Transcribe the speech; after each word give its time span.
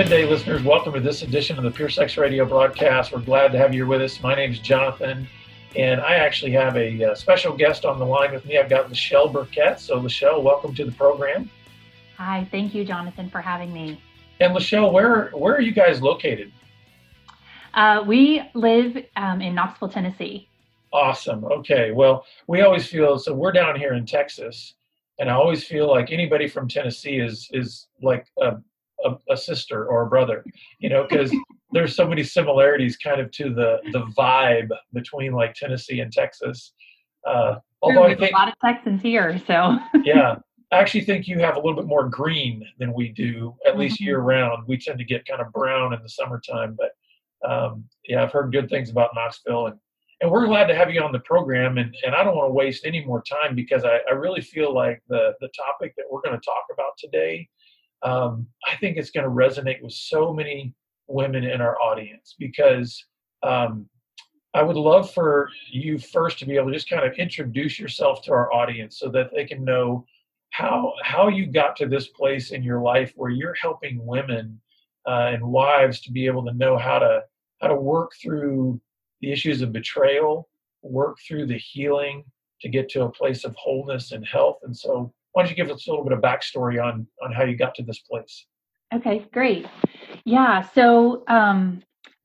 good 0.00 0.08
day, 0.08 0.24
listeners. 0.24 0.62
Welcome 0.62 0.94
to 0.94 1.00
this 1.00 1.20
edition 1.20 1.58
of 1.58 1.64
the 1.64 1.70
Pure 1.70 1.90
Sex 1.90 2.16
Radio 2.16 2.46
broadcast. 2.46 3.12
We're 3.12 3.20
glad 3.20 3.52
to 3.52 3.58
have 3.58 3.74
you 3.74 3.86
with 3.86 4.00
us. 4.00 4.22
My 4.22 4.34
name 4.34 4.50
is 4.50 4.58
Jonathan, 4.58 5.28
and 5.76 6.00
I 6.00 6.14
actually 6.14 6.52
have 6.52 6.74
a, 6.74 7.02
a 7.02 7.12
uh, 7.12 7.14
special 7.14 7.54
guest 7.54 7.84
on 7.84 7.98
the 7.98 8.06
line 8.06 8.32
with 8.32 8.46
me. 8.46 8.56
I've 8.56 8.70
got 8.70 8.88
Michelle 8.88 9.28
Burkett. 9.28 9.78
So, 9.78 10.00
Michelle, 10.00 10.42
welcome 10.42 10.74
to 10.76 10.86
the 10.86 10.92
program. 10.92 11.50
Hi, 12.16 12.48
thank 12.50 12.74
you, 12.74 12.82
Jonathan, 12.82 13.28
for 13.28 13.42
having 13.42 13.74
me. 13.74 14.00
And 14.40 14.54
Michelle, 14.54 14.90
where 14.90 15.32
where 15.32 15.54
are 15.54 15.60
you 15.60 15.72
guys 15.72 16.00
located? 16.00 16.50
Uh, 17.74 18.02
we 18.06 18.40
live 18.54 19.04
um, 19.16 19.42
in 19.42 19.54
Knoxville, 19.54 19.90
Tennessee. 19.90 20.48
Awesome. 20.94 21.44
Okay. 21.44 21.90
Well, 21.90 22.24
we 22.46 22.62
always 22.62 22.86
feel 22.86 23.18
so. 23.18 23.34
We're 23.34 23.52
down 23.52 23.78
here 23.78 23.92
in 23.92 24.06
Texas, 24.06 24.76
and 25.18 25.28
I 25.28 25.34
always 25.34 25.62
feel 25.62 25.90
like 25.90 26.10
anybody 26.10 26.48
from 26.48 26.68
Tennessee 26.68 27.18
is 27.18 27.50
is 27.52 27.88
like 28.00 28.28
a 28.40 28.62
a, 29.04 29.32
a 29.32 29.36
sister 29.36 29.86
or 29.86 30.02
a 30.02 30.06
brother, 30.06 30.44
you 30.78 30.88
know, 30.88 31.06
because 31.08 31.34
there's 31.72 31.94
so 31.94 32.06
many 32.06 32.22
similarities 32.22 32.96
kind 32.96 33.20
of 33.20 33.30
to 33.32 33.52
the 33.52 33.78
the 33.92 34.06
vibe 34.16 34.70
between 34.92 35.32
like 35.32 35.54
Tennessee 35.54 36.00
and 36.00 36.12
Texas. 36.12 36.72
Uh, 37.26 37.56
although 37.82 38.04
I 38.04 38.14
think 38.14 38.32
a 38.32 38.36
lot 38.36 38.48
of 38.48 38.54
Texans 38.64 39.02
here, 39.02 39.40
so 39.46 39.78
yeah, 40.04 40.36
I 40.72 40.78
actually 40.78 41.02
think 41.02 41.28
you 41.28 41.38
have 41.40 41.56
a 41.56 41.58
little 41.58 41.76
bit 41.76 41.86
more 41.86 42.08
green 42.08 42.66
than 42.78 42.92
we 42.92 43.08
do, 43.08 43.54
at 43.64 43.72
mm-hmm. 43.72 43.80
least 43.80 44.00
year 44.00 44.20
round. 44.20 44.66
We 44.66 44.78
tend 44.78 44.98
to 44.98 45.04
get 45.04 45.26
kind 45.26 45.40
of 45.40 45.52
brown 45.52 45.92
in 45.92 46.02
the 46.02 46.08
summertime, 46.08 46.76
but 46.78 46.92
um, 47.48 47.84
yeah, 48.08 48.22
I've 48.22 48.32
heard 48.32 48.52
good 48.52 48.68
things 48.68 48.90
about 48.90 49.10
Knoxville, 49.14 49.68
and 49.68 49.78
and 50.22 50.30
we're 50.30 50.46
glad 50.46 50.66
to 50.66 50.74
have 50.74 50.90
you 50.90 51.00
on 51.02 51.12
the 51.12 51.20
program. 51.20 51.78
And 51.78 51.94
and 52.04 52.14
I 52.14 52.22
don't 52.22 52.36
want 52.36 52.48
to 52.48 52.54
waste 52.54 52.84
any 52.84 53.04
more 53.04 53.22
time 53.22 53.54
because 53.54 53.84
I, 53.84 54.00
I 54.08 54.12
really 54.12 54.40
feel 54.40 54.74
like 54.74 55.02
the 55.08 55.34
the 55.40 55.48
topic 55.48 55.94
that 55.96 56.06
we're 56.10 56.22
going 56.22 56.38
to 56.38 56.44
talk 56.44 56.64
about 56.72 56.92
today 56.98 57.48
um, 58.02 58.46
I 58.66 58.76
think 58.76 58.96
it's 58.96 59.10
going 59.10 59.24
to 59.24 59.30
resonate 59.30 59.82
with 59.82 59.92
so 59.92 60.32
many 60.32 60.74
women 61.06 61.44
in 61.44 61.60
our 61.60 61.80
audience 61.80 62.34
because 62.38 63.04
um, 63.42 63.88
I 64.54 64.62
would 64.62 64.76
love 64.76 65.12
for 65.12 65.50
you 65.70 65.98
first 65.98 66.38
to 66.40 66.46
be 66.46 66.56
able 66.56 66.68
to 66.68 66.74
just 66.74 66.90
kind 66.90 67.04
of 67.04 67.14
introduce 67.14 67.78
yourself 67.78 68.22
to 68.22 68.32
our 68.32 68.52
audience 68.52 68.98
so 68.98 69.08
that 69.10 69.30
they 69.34 69.44
can 69.44 69.64
know 69.64 70.04
how 70.50 70.94
how 71.04 71.28
you 71.28 71.46
got 71.46 71.76
to 71.76 71.86
this 71.86 72.08
place 72.08 72.50
in 72.50 72.62
your 72.62 72.80
life 72.80 73.12
where 73.14 73.30
you're 73.30 73.54
helping 73.54 74.04
women 74.04 74.60
uh, 75.06 75.30
and 75.32 75.44
wives 75.44 76.00
to 76.00 76.10
be 76.10 76.26
able 76.26 76.44
to 76.44 76.52
know 76.54 76.76
how 76.76 76.98
to 76.98 77.22
how 77.60 77.68
to 77.68 77.76
work 77.76 78.12
through 78.20 78.80
the 79.20 79.30
issues 79.30 79.62
of 79.62 79.72
betrayal, 79.72 80.48
work 80.82 81.18
through 81.26 81.46
the 81.46 81.58
healing 81.58 82.24
to 82.60 82.68
get 82.68 82.88
to 82.88 83.02
a 83.02 83.10
place 83.10 83.44
of 83.44 83.54
wholeness 83.56 84.12
and 84.12 84.26
health. 84.26 84.58
And 84.62 84.76
so 84.76 85.12
why 85.32 85.42
don't 85.42 85.50
you 85.50 85.56
give 85.56 85.70
us 85.70 85.86
a 85.86 85.90
little 85.90 86.04
bit 86.04 86.12
of 86.12 86.20
backstory 86.20 86.82
on 86.82 87.06
on 87.22 87.32
how 87.32 87.44
you 87.44 87.56
got 87.56 87.74
to 87.76 87.82
this 87.82 88.00
place? 88.00 88.46
Okay, 88.92 89.26
great. 89.32 89.66
Yeah, 90.24 90.62
so 90.62 91.22
um, 91.28 91.82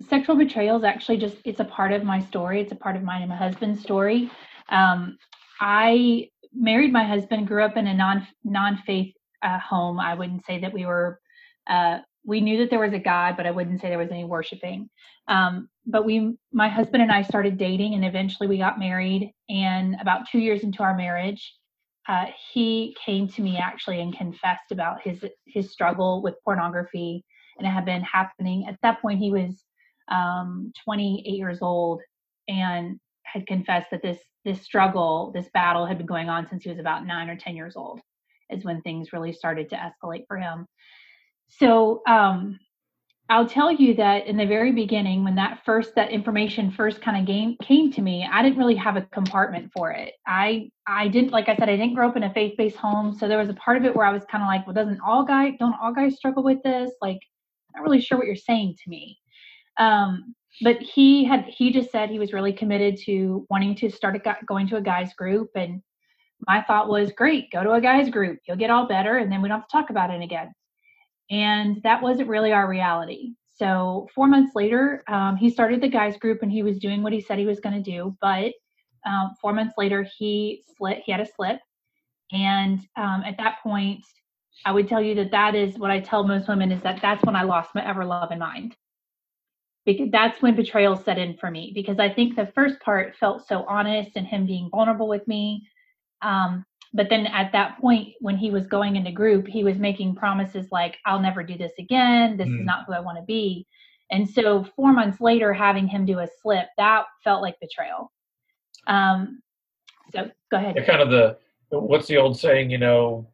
sexual 0.10 0.36
betrayal 0.36 0.78
is 0.78 0.84
actually 0.84 1.18
just 1.18 1.38
it's 1.46 1.60
a 1.60 1.66
part 1.66 1.92
of 1.92 2.04
my 2.04 2.20
story. 2.20 2.62
It's 2.62 2.72
a 2.72 2.76
part 2.76 2.96
of 2.96 3.04
mine 3.04 3.22
and 3.22 3.30
my 3.30 3.36
husband's 3.36 3.82
story. 3.82 4.32
Um, 4.70 5.18
I 5.62 6.30
married 6.54 6.92
my 6.92 7.04
husband, 7.04 7.48
grew 7.48 7.64
up 7.64 7.78
in 7.78 7.88
a 7.88 7.94
non 7.94 8.28
non 8.44 8.78
faith 8.86 9.14
uh, 9.44 9.60
home. 9.60 10.00
I 10.00 10.16
wouldn't 10.16 10.46
say 10.46 10.60
that 10.60 10.74
we 10.74 10.86
were. 10.86 11.20
Uh, 11.68 12.00
we 12.28 12.42
knew 12.42 12.58
that 12.58 12.72
there 12.72 12.80
was 12.80 12.94
a 12.94 13.00
God, 13.00 13.38
but 13.38 13.46
I 13.46 13.52
wouldn't 13.52 13.80
say 13.80 13.90
there 13.90 14.00
was 14.00 14.10
any 14.10 14.24
worshiping. 14.24 14.90
Um, 15.28 15.70
but 15.86 16.06
we, 16.06 16.36
my 16.52 16.68
husband 16.68 17.04
and 17.04 17.12
I, 17.12 17.22
started 17.22 17.58
dating, 17.58 17.94
and 17.94 18.04
eventually 18.04 18.48
we 18.48 18.58
got 18.58 18.80
married. 18.80 19.32
And 19.48 19.96
about 20.02 20.28
two 20.32 20.40
years 20.40 20.64
into 20.64 20.82
our 20.82 20.96
marriage, 20.96 21.54
uh, 22.08 22.26
he 22.52 22.96
came 23.04 23.28
to 23.28 23.42
me 23.42 23.58
actually 23.58 24.02
and 24.02 24.16
confessed 24.16 24.72
about 24.72 25.02
his 25.02 25.24
his 25.46 25.72
struggle 25.72 26.22
with 26.22 26.36
pornography, 26.44 27.24
and 27.58 27.68
it 27.68 27.72
had 27.72 27.86
been 27.86 28.02
happening. 28.02 28.68
At 28.68 28.78
that 28.84 29.02
point, 29.02 29.20
he 29.20 29.32
was 29.32 29.64
um, 30.10 30.72
28 30.84 31.28
years 31.28 31.60
old 31.62 32.02
and 32.48 33.00
had 33.24 33.48
confessed 33.48 33.88
that 33.92 34.04
this 34.04 34.20
this 34.44 34.62
struggle, 34.62 35.32
this 35.34 35.50
battle, 35.54 35.86
had 35.86 35.98
been 35.98 36.06
going 36.06 36.30
on 36.30 36.48
since 36.48 36.64
he 36.64 36.70
was 36.70 36.80
about 36.80 37.08
nine 37.08 37.30
or 37.30 37.36
10 37.36 37.56
years 37.56 37.76
old. 37.76 38.00
Is 38.52 38.64
when 38.64 38.82
things 38.82 39.12
really 39.12 39.34
started 39.34 39.70
to 39.72 39.76
escalate 39.76 40.26
for 40.28 40.38
him. 40.38 40.68
So 41.48 42.02
um, 42.08 42.60
I'll 43.28 43.48
tell 43.48 43.72
you 43.72 43.96
that 43.96 44.28
in 44.28 44.38
the 44.38 44.46
very 44.46 44.72
beginning, 44.72 45.24
when 45.24 45.34
that 45.36 45.62
first 45.66 45.96
that 45.96 46.12
information 46.12 46.70
first 46.70 47.02
kind 47.02 47.20
of 47.20 47.26
came 47.26 47.58
came 47.58 47.92
to 47.94 48.02
me, 48.02 48.28
I 48.32 48.44
didn't 48.44 48.60
really 48.60 48.76
have 48.76 48.98
a 48.98 49.02
compartment 49.02 49.72
for 49.76 49.92
it. 49.92 50.14
I 50.28 50.70
I 50.88 51.08
didn't 51.08 51.32
like 51.32 51.50
I 51.50 51.56
said 51.56 51.68
I 51.68 51.76
didn't 51.76 51.96
grow 51.96 52.08
up 52.08 52.18
in 52.18 52.24
a 52.24 52.34
faith 52.34 52.54
based 52.56 52.78
home, 52.78 53.16
so 53.18 53.28
there 53.28 53.40
was 53.40 53.50
a 53.50 53.56
part 53.56 53.78
of 53.78 53.86
it 53.86 53.96
where 53.96 54.06
I 54.06 54.12
was 54.12 54.26
kind 54.26 54.44
of 54.44 54.48
like, 54.48 54.68
well, 54.68 54.76
doesn't 54.76 55.00
all 55.02 55.24
guys 55.24 55.54
don't 55.60 55.76
all 55.82 55.92
guys 55.92 56.16
struggle 56.16 56.44
with 56.44 56.62
this? 56.64 56.92
Like, 57.02 57.20
I'm 57.76 57.82
not 57.82 57.90
really 57.90 58.02
sure 58.02 58.18
what 58.18 58.28
you're 58.28 58.36
saying 58.36 58.76
to 58.84 58.90
me. 58.90 59.18
Um, 59.78 60.36
but 60.62 60.78
he 60.78 61.26
had 61.26 61.46
he 61.46 61.72
just 61.72 61.92
said 61.92 62.10
he 62.10 62.20
was 62.20 62.32
really 62.32 62.54
committed 62.54 62.98
to 63.06 63.48
wanting 63.50 63.76
to 63.78 63.90
start 63.90 64.16
a, 64.16 64.38
going 64.46 64.68
to 64.68 64.78
a 64.78 64.82
guys 64.82 65.14
group, 65.16 65.50
and 65.56 65.82
my 66.48 66.62
thought 66.62 66.90
was, 66.90 67.12
great, 67.12 67.52
go 67.52 67.64
to 67.64 67.72
a 67.72 67.82
guys 67.82 68.10
group, 68.10 68.38
you'll 68.48 68.58
get 68.58 68.70
all 68.70 68.88
better, 68.88 69.18
and 69.18 69.32
then 69.32 69.42
we 69.42 69.50
don't 69.50 69.62
have 69.62 69.68
to 69.68 69.72
talk 69.72 69.90
about 69.90 70.12
it 70.12 70.22
again. 70.22 70.54
And 71.30 71.82
that 71.84 72.02
wasn't 72.02 72.30
really 72.30 72.52
our 72.52 72.68
reality. 72.68 73.34
So, 73.58 74.08
four 74.14 74.28
months 74.28 74.54
later, 74.54 75.04
um, 75.08 75.38
he 75.38 75.50
started 75.50 75.82
the 75.82 75.88
guys 75.88 76.18
group 76.18 76.44
and 76.44 76.52
he 76.52 76.62
was 76.62 76.78
doing 76.78 77.02
what 77.02 77.14
he 77.14 77.22
said 77.22 77.40
he 77.40 77.46
was 77.46 77.62
going 77.62 77.82
to 77.82 77.92
do. 77.92 78.16
But 78.22 78.54
um, 79.06 79.32
four 79.42 79.54
months 79.54 79.76
later, 79.78 80.06
he 80.18 80.64
slit, 80.78 81.02
he 81.06 81.12
had 81.12 81.22
a 81.22 81.26
slip. 81.26 81.60
And 82.32 82.80
um, 82.98 83.24
at 83.26 83.38
that 83.38 83.58
point, 83.64 84.04
I 84.66 84.72
would 84.72 84.88
tell 84.88 85.02
you 85.02 85.16
that 85.16 85.32
that 85.32 85.56
is 85.56 85.78
what 85.78 85.92
I 85.92 86.00
tell 86.00 86.24
most 86.24 86.48
women 86.48 86.72
is 86.72 86.82
that 86.82 87.02
that's 87.02 87.24
when 87.24 87.36
I 87.36 87.44
lost 87.44 87.76
my 87.76 87.88
ever 87.88 88.04
love 88.04 88.36
mind. 88.38 88.76
Because 89.86 90.10
that's 90.10 90.42
when 90.42 90.56
betrayal 90.56 90.96
set 90.96 91.20
in 91.20 91.38
for 91.38 91.52
me. 91.52 91.72
Because 91.76 92.00
I 92.00 92.10
think 92.10 92.36
the 92.36 92.52
first 92.56 92.80
part 92.80 93.16
felt 93.16 93.48
so 93.48 93.64
honest 93.70 94.12
and 94.16 94.26
him 94.26 94.46
being 94.46 94.70
vulnerable 94.72 95.08
with 95.08 95.28
me. 95.28 95.68
Um, 96.22 96.66
but 96.96 97.10
then 97.10 97.28
at 97.28 97.52
that 97.52 97.78
point 97.80 98.14
when 98.22 98.38
he 98.38 98.50
was 98.50 98.66
going 98.66 98.96
into 98.96 99.12
group 99.12 99.46
he 99.46 99.64
was 99.64 99.78
making 99.78 100.16
promises 100.16 100.68
like 100.72 100.98
i'll 101.06 101.20
never 101.20 101.44
do 101.44 101.58
this 101.58 101.74
again. 101.78 102.38
This 102.38 102.48
mm. 102.48 102.60
is 102.60 102.66
not 102.66 102.86
who 102.88 102.94
i 102.94 103.00
want 103.00 103.18
to 103.18 103.24
be. 103.24 103.68
And 104.10 104.28
so 104.28 104.64
four 104.76 104.94
months 104.94 105.20
later 105.20 105.52
having 105.54 105.88
him 105.88 106.06
do 106.06 106.20
a 106.20 106.28
slip 106.42 106.68
that 106.78 107.06
felt 107.24 107.42
like 107.42 107.60
betrayal. 107.60 108.12
Um 108.88 109.42
so 110.12 110.30
go 110.50 110.58
ahead. 110.58 110.76
Kind 110.88 111.02
of 111.02 111.10
the 111.10 111.38
what's 111.70 112.08
the 112.08 112.18
old 112.18 112.40
saying 112.40 112.72
you 112.72 112.78
know 112.78 113.28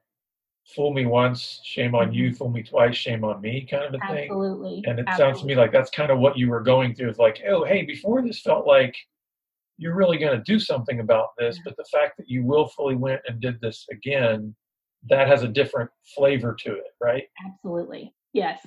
fool 0.75 0.94
me 0.94 1.05
once 1.05 1.59
shame 1.63 1.94
on 1.94 2.13
you. 2.13 2.29
Mm-hmm. 2.29 2.38
fool 2.38 2.50
me 2.50 2.63
twice 2.63 2.95
shame 2.95 3.23
on 3.23 3.41
me 3.41 3.67
kind 3.69 3.83
of 3.83 3.94
a 3.94 4.07
thing. 4.07 4.29
Absolutely. 4.29 4.83
And 4.88 5.00
it 5.00 5.05
absolutely. 5.07 5.17
sounds 5.17 5.41
to 5.41 5.45
me 5.45 5.55
like 5.55 5.71
that's 5.71 5.91
kind 5.91 6.11
of 6.11 6.19
what 6.19 6.38
you 6.38 6.50
were 6.50 6.61
going 6.61 6.95
through 6.95 7.09
it's 7.09 7.19
like 7.19 7.41
oh 7.47 7.63
hey 7.63 7.83
before 7.83 8.21
this 8.23 8.41
felt 8.41 8.66
like 8.66 8.95
you're 9.81 9.96
really 9.96 10.19
going 10.19 10.38
to 10.38 10.44
do 10.44 10.59
something 10.59 11.00
about 11.00 11.30
this. 11.40 11.59
But 11.66 11.75
the 11.75 11.86
fact 11.92 12.16
that 12.18 12.30
you 12.30 12.46
willfully 12.46 12.96
went 12.96 13.22
and 13.28 13.40
did 13.40 13.59
this 13.62 13.88
again, 13.92 14.56
that 15.09 15.28
has 15.28 15.42
a 15.42 15.47
different 15.47 15.90
flavor 16.16 16.56
to 16.59 16.74
it, 16.74 16.94
right? 17.02 17.24
Absolutely. 17.44 18.14
Yes. 18.31 18.59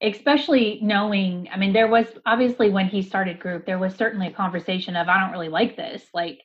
Especially 0.00 0.80
knowing, 0.82 1.46
I 1.52 1.58
mean, 1.58 1.74
there 1.74 1.88
was 1.88 2.06
obviously 2.24 2.70
when 2.70 2.88
he 2.88 3.02
started 3.02 3.38
group, 3.38 3.66
there 3.66 3.78
was 3.78 3.94
certainly 3.94 4.28
a 4.28 4.32
conversation 4.32 4.96
of, 4.96 5.08
I 5.08 5.20
don't 5.20 5.30
really 5.30 5.50
like 5.50 5.76
this. 5.76 6.04
Like, 6.14 6.40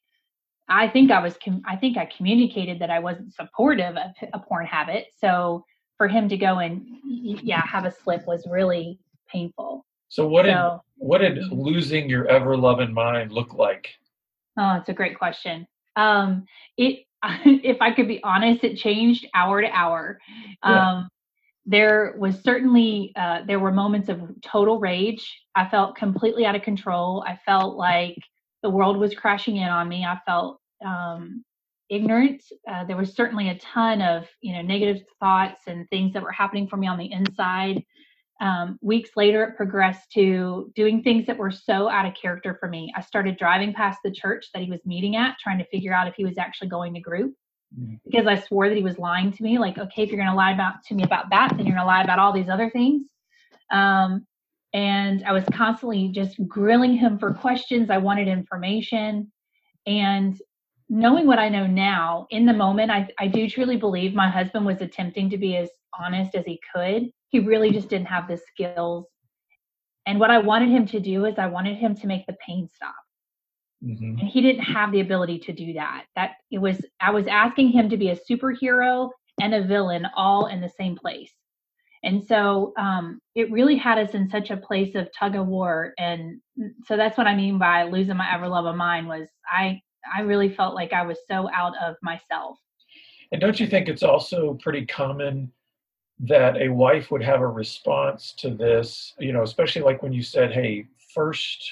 I 0.67 0.89
think 0.89 1.09
I 1.09 1.21
was, 1.21 1.37
I 1.65 1.77
think 1.77 1.97
I 1.97 2.05
communicated 2.05 2.79
that 2.79 2.89
I 2.89 2.99
wasn't 2.99 3.33
supportive 3.33 3.95
of 3.95 4.11
a 4.33 4.39
porn 4.39 4.65
habit. 4.65 5.05
So 5.17 5.63
for 5.97 6.09
him 6.09 6.27
to 6.27 6.35
go 6.35 6.59
and, 6.59 6.85
yeah, 7.05 7.61
have 7.65 7.85
a 7.85 7.91
slip 7.91 8.27
was 8.27 8.45
really 8.49 8.99
painful. 9.31 9.85
So 10.09 10.27
what 10.27 10.43
did 10.43 10.57
what 10.97 11.19
did 11.19 11.37
mm-hmm. 11.37 11.55
losing 11.55 12.09
your 12.09 12.27
ever 12.27 12.57
loving 12.57 12.93
mind 12.93 13.31
look 13.31 13.53
like? 13.53 13.95
Oh, 14.57 14.75
it's 14.75 14.89
a 14.89 14.93
great 14.93 15.17
question. 15.17 15.67
Um, 15.95 16.45
it, 16.77 17.05
if 17.23 17.81
I 17.81 17.91
could 17.91 18.07
be 18.07 18.21
honest, 18.23 18.63
it 18.63 18.77
changed 18.77 19.27
hour 19.33 19.61
to 19.61 19.67
hour. 19.67 20.19
Yeah. 20.63 20.91
Um, 20.91 21.09
there 21.65 22.15
was 22.17 22.41
certainly 22.41 23.13
uh, 23.15 23.41
there 23.45 23.59
were 23.59 23.71
moments 23.71 24.09
of 24.09 24.21
total 24.41 24.79
rage. 24.79 25.23
I 25.55 25.69
felt 25.69 25.95
completely 25.95 26.45
out 26.45 26.55
of 26.55 26.63
control. 26.63 27.23
I 27.27 27.39
felt 27.45 27.77
like 27.77 28.17
the 28.63 28.69
world 28.69 28.97
was 28.97 29.13
crashing 29.13 29.57
in 29.57 29.69
on 29.69 29.87
me. 29.87 30.03
I 30.03 30.19
felt 30.25 30.59
um, 30.83 31.43
ignorant. 31.89 32.41
Uh, 32.67 32.85
there 32.85 32.97
was 32.97 33.13
certainly 33.13 33.49
a 33.49 33.59
ton 33.59 34.01
of 34.01 34.25
you 34.41 34.53
know 34.53 34.61
negative 34.61 35.03
thoughts 35.19 35.61
and 35.67 35.87
things 35.89 36.13
that 36.13 36.23
were 36.23 36.31
happening 36.31 36.67
for 36.67 36.77
me 36.77 36.87
on 36.87 36.97
the 36.97 37.11
inside 37.11 37.83
um, 38.41 38.79
weeks 38.81 39.11
later, 39.15 39.43
it 39.43 39.55
progressed 39.55 40.11
to 40.13 40.71
doing 40.75 41.03
things 41.03 41.27
that 41.27 41.37
were 41.37 41.51
so 41.51 41.87
out 41.87 42.07
of 42.07 42.15
character 42.19 42.57
for 42.59 42.67
me. 42.67 42.91
I 42.97 43.01
started 43.01 43.37
driving 43.37 43.71
past 43.71 43.99
the 44.03 44.11
church 44.11 44.47
that 44.53 44.63
he 44.63 44.69
was 44.69 44.83
meeting 44.83 45.15
at, 45.15 45.37
trying 45.39 45.59
to 45.59 45.65
figure 45.65 45.93
out 45.93 46.07
if 46.07 46.15
he 46.15 46.25
was 46.25 46.39
actually 46.39 46.69
going 46.69 46.95
to 46.95 46.99
group 46.99 47.35
mm-hmm. 47.79 47.95
because 48.03 48.25
I 48.25 48.39
swore 48.39 48.67
that 48.67 48.75
he 48.75 48.83
was 48.83 48.97
lying 48.97 49.31
to 49.31 49.43
me. 49.43 49.59
Like, 49.59 49.77
okay, 49.77 50.01
if 50.01 50.09
you're 50.09 50.17
going 50.17 50.31
to 50.31 50.35
lie 50.35 50.53
about 50.53 50.83
to 50.87 50.95
me 50.95 51.03
about 51.03 51.29
that, 51.29 51.49
then 51.55 51.67
you're 51.67 51.75
going 51.75 51.85
to 51.85 51.93
lie 51.93 52.01
about 52.01 52.17
all 52.17 52.33
these 52.33 52.49
other 52.49 52.71
things. 52.71 53.03
Um, 53.69 54.25
and 54.73 55.23
I 55.23 55.33
was 55.33 55.43
constantly 55.53 56.09
just 56.09 56.35
grilling 56.47 56.95
him 56.95 57.19
for 57.19 57.35
questions. 57.35 57.91
I 57.91 57.99
wanted 57.99 58.27
information. 58.27 59.31
And 59.85 60.35
knowing 60.89 61.27
what 61.27 61.37
I 61.37 61.49
know 61.49 61.67
now, 61.67 62.25
in 62.31 62.47
the 62.47 62.53
moment, 62.53 62.89
I, 62.89 63.07
I 63.19 63.27
do 63.27 63.47
truly 63.47 63.75
believe 63.75 64.15
my 64.15 64.29
husband 64.29 64.65
was 64.65 64.81
attempting 64.81 65.29
to 65.29 65.37
be 65.37 65.57
as 65.57 65.69
honest 65.99 66.33
as 66.33 66.45
he 66.45 66.59
could 66.73 67.11
he 67.31 67.39
really 67.39 67.71
just 67.71 67.89
didn't 67.89 68.07
have 68.07 68.27
the 68.27 68.37
skills. 68.37 69.07
And 70.05 70.19
what 70.19 70.31
I 70.31 70.37
wanted 70.37 70.69
him 70.69 70.85
to 70.87 70.99
do 70.99 71.25
is 71.25 71.37
I 71.37 71.47
wanted 71.47 71.77
him 71.77 71.95
to 71.95 72.07
make 72.07 72.25
the 72.27 72.35
pain 72.45 72.67
stop. 72.73 72.95
Mm-hmm. 73.83 74.19
And 74.19 74.27
he 74.27 74.41
didn't 74.41 74.63
have 74.63 74.91
the 74.91 74.99
ability 74.99 75.39
to 75.39 75.53
do 75.53 75.73
that. 75.73 76.05
That 76.15 76.31
it 76.51 76.59
was 76.59 76.79
I 76.99 77.11
was 77.11 77.27
asking 77.27 77.69
him 77.69 77.89
to 77.89 77.97
be 77.97 78.09
a 78.09 78.19
superhero 78.29 79.09
and 79.41 79.55
a 79.55 79.63
villain 79.63 80.05
all 80.15 80.47
in 80.47 80.61
the 80.61 80.69
same 80.69 80.95
place. 80.95 81.31
And 82.03 82.23
so 82.23 82.73
um, 82.77 83.19
it 83.35 83.51
really 83.51 83.77
had 83.77 83.97
us 83.97 84.13
in 84.13 84.29
such 84.29 84.49
a 84.49 84.57
place 84.57 84.95
of 84.95 85.07
tug 85.17 85.35
of 85.35 85.47
war. 85.47 85.93
And 85.97 86.41
so 86.85 86.97
that's 86.97 87.17
what 87.17 87.27
I 87.27 87.35
mean 87.35 87.57
by 87.59 87.83
losing 87.83 88.17
my 88.17 88.31
ever 88.33 88.47
love 88.47 88.65
of 88.65 88.75
mine 88.75 89.07
was 89.07 89.27
I 89.49 89.79
I 90.15 90.21
really 90.21 90.53
felt 90.53 90.75
like 90.75 90.93
I 90.93 91.03
was 91.03 91.17
so 91.29 91.49
out 91.53 91.73
of 91.81 91.95
myself. 92.01 92.57
And 93.31 93.39
don't 93.39 93.59
you 93.59 93.67
think 93.67 93.87
it's 93.87 94.03
also 94.03 94.55
pretty 94.61 94.85
common 94.85 95.51
that 96.21 96.57
a 96.57 96.69
wife 96.69 97.09
would 97.09 97.23
have 97.23 97.41
a 97.41 97.47
response 97.47 98.33
to 98.37 98.51
this, 98.51 99.13
you 99.17 99.33
know, 99.33 99.41
especially 99.43 99.81
like 99.81 100.03
when 100.03 100.13
you 100.13 100.21
said, 100.21 100.51
hey, 100.51 100.85
first 101.13 101.71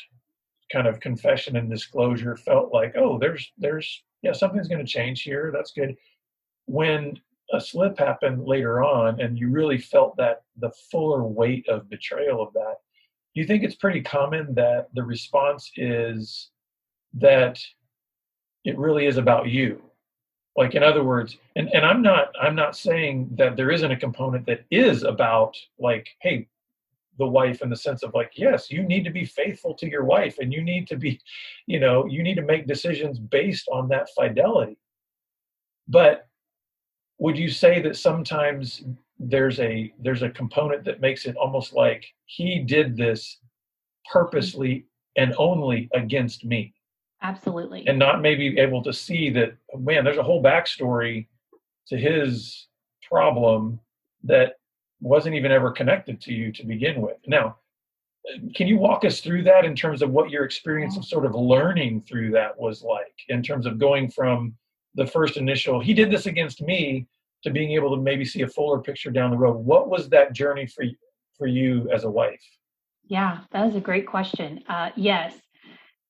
kind 0.72 0.88
of 0.88 1.00
confession 1.00 1.56
and 1.56 1.70
disclosure 1.70 2.36
felt 2.36 2.74
like, 2.74 2.96
oh, 2.98 3.18
there's 3.20 3.52
there's 3.58 4.04
yeah, 4.22 4.34
something's 4.34 4.68
going 4.68 4.86
to 4.86 4.92
change 4.92 5.22
here. 5.22 5.52
That's 5.54 5.72
good. 5.72 5.96
When 6.66 7.20
a 7.54 7.62
slip 7.62 7.98
happened 7.98 8.46
later 8.46 8.84
on 8.84 9.22
and 9.22 9.38
you 9.38 9.50
really 9.50 9.78
felt 9.78 10.18
that 10.18 10.44
the 10.58 10.72
fuller 10.92 11.24
weight 11.24 11.68
of 11.70 11.90
betrayal 11.90 12.42
of 12.42 12.54
that, 12.54 12.76
do 13.34 13.42
you 13.42 13.48
think 13.48 13.64
it's 13.64 13.76
pretty 13.76 14.02
common 14.02 14.54
that 14.56 14.90
the 14.94 15.04
response 15.04 15.72
is 15.78 16.50
that 17.14 17.60
it 18.66 18.78
really 18.78 19.06
is 19.06 19.18
about 19.18 19.48
you? 19.48 19.89
Like 20.56 20.76
in 20.76 20.84
other 20.84 21.04
words, 21.04 21.38
and, 21.56 21.70
and 21.74 21.86
I'm 21.86 22.02
not 22.02 22.34
I'm 22.42 22.56
not 22.56 22.76
saying 22.76 23.30
that 23.38 23.56
there 23.56 23.72
isn't 23.72 23.92
a 23.92 23.98
component 23.98 24.46
that 24.48 24.66
is 24.72 25.04
about 25.04 25.56
like, 25.80 26.10
hey, 26.22 26.48
the 27.18 27.28
wife 27.28 27.62
in 27.62 27.70
the 27.70 27.76
sense 27.76 28.02
of 28.02 28.14
like 28.14 28.32
yes 28.36 28.72
you 28.72 28.82
need 28.82 29.04
to 29.04 29.10
be 29.10 29.26
faithful 29.26 29.74
to 29.74 29.90
your 29.90 30.06
wife 30.06 30.38
and 30.40 30.54
you 30.54 30.62
need 30.62 30.88
to 30.88 30.96
be 30.96 31.20
you 31.68 31.78
know 31.78 32.06
you 32.06 32.24
need 32.24 32.36
to 32.36 32.42
make 32.42 32.66
decisions 32.66 33.20
based 33.20 33.68
on 33.72 33.88
that 33.90 34.10
fidelity. 34.16 34.78
But 35.88 36.28
would 37.20 37.38
you 37.38 37.50
say 37.50 37.82
that 37.82 37.98
sometimes 37.98 38.84
there's 39.20 39.60
a 39.60 39.94
there's 40.00 40.24
a 40.24 40.30
component 40.30 40.86
that 40.86 41.02
makes 41.02 41.26
it 41.26 41.36
almost 41.36 41.74
like 41.74 42.06
he 42.26 42.60
did 42.60 42.96
this 42.96 43.38
purposely 44.12 44.86
and 45.18 45.36
only 45.38 45.90
against 45.94 46.46
me 46.46 46.74
absolutely 47.22 47.86
and 47.88 48.00
not 48.00 48.22
maybe 48.22 48.58
able 48.58 48.82
to 48.82 48.94
see 48.94 49.30
that 49.30 49.56
man 49.78 50.04
there's 50.04 50.18
a 50.18 50.24
whole 50.24 50.42
backstory 50.42 51.28
to 51.88 51.98
his 51.98 52.68
problem 53.10 53.80
that 54.24 54.54
wasn't 55.02 55.36
even 55.36 55.52
ever 55.52 55.72
connected 55.72 56.22
to 56.22 56.34
you 56.34 56.52
to 56.52 56.66
begin 56.66 57.02
with. 57.02 57.18
Now, 57.26 57.58
can 58.54 58.68
you 58.68 58.78
walk 58.78 59.06
us 59.06 59.22
through 59.22 59.44
that 59.44 59.66
in 59.66 59.76
terms 59.76 60.02
of 60.02 60.12
what 60.12 60.30
your 60.30 60.44
experience 60.44 60.98
of 60.98 61.06
sort 61.06 61.26
of 61.26 61.34
learning 61.34 62.02
through 62.02 62.32
that 62.32 62.60
was 62.60 62.84
like, 62.84 63.14
in 63.30 63.42
terms 63.42 63.66
of 63.66 63.80
going 63.80 64.10
from 64.10 64.56
the 64.96 65.08
first 65.08 65.38
initial, 65.38 65.80
he 65.80 65.94
did 65.94 66.12
this 66.12 66.26
against 66.26 66.62
me, 66.62 67.08
to 67.44 67.50
being 67.50 67.72
able 67.72 67.96
to 67.96 68.02
maybe 68.02 68.26
see 68.26 68.42
a 68.42 68.48
fuller 68.48 68.80
picture 68.80 69.10
down 69.10 69.32
the 69.32 69.38
road? 69.38 69.54
What 69.54 69.90
was 69.90 70.10
that 70.10 70.34
journey 70.34 70.68
for 70.68 70.84
you, 70.84 70.96
for 71.38 71.48
you 71.48 71.90
as 71.90 72.04
a 72.04 72.10
wife? 72.10 72.44
Yeah, 73.06 73.40
that 73.52 73.66
is 73.68 73.76
a 73.76 73.80
great 73.80 74.06
question. 74.06 74.62
Uh, 74.68 74.90
yes, 74.98 75.36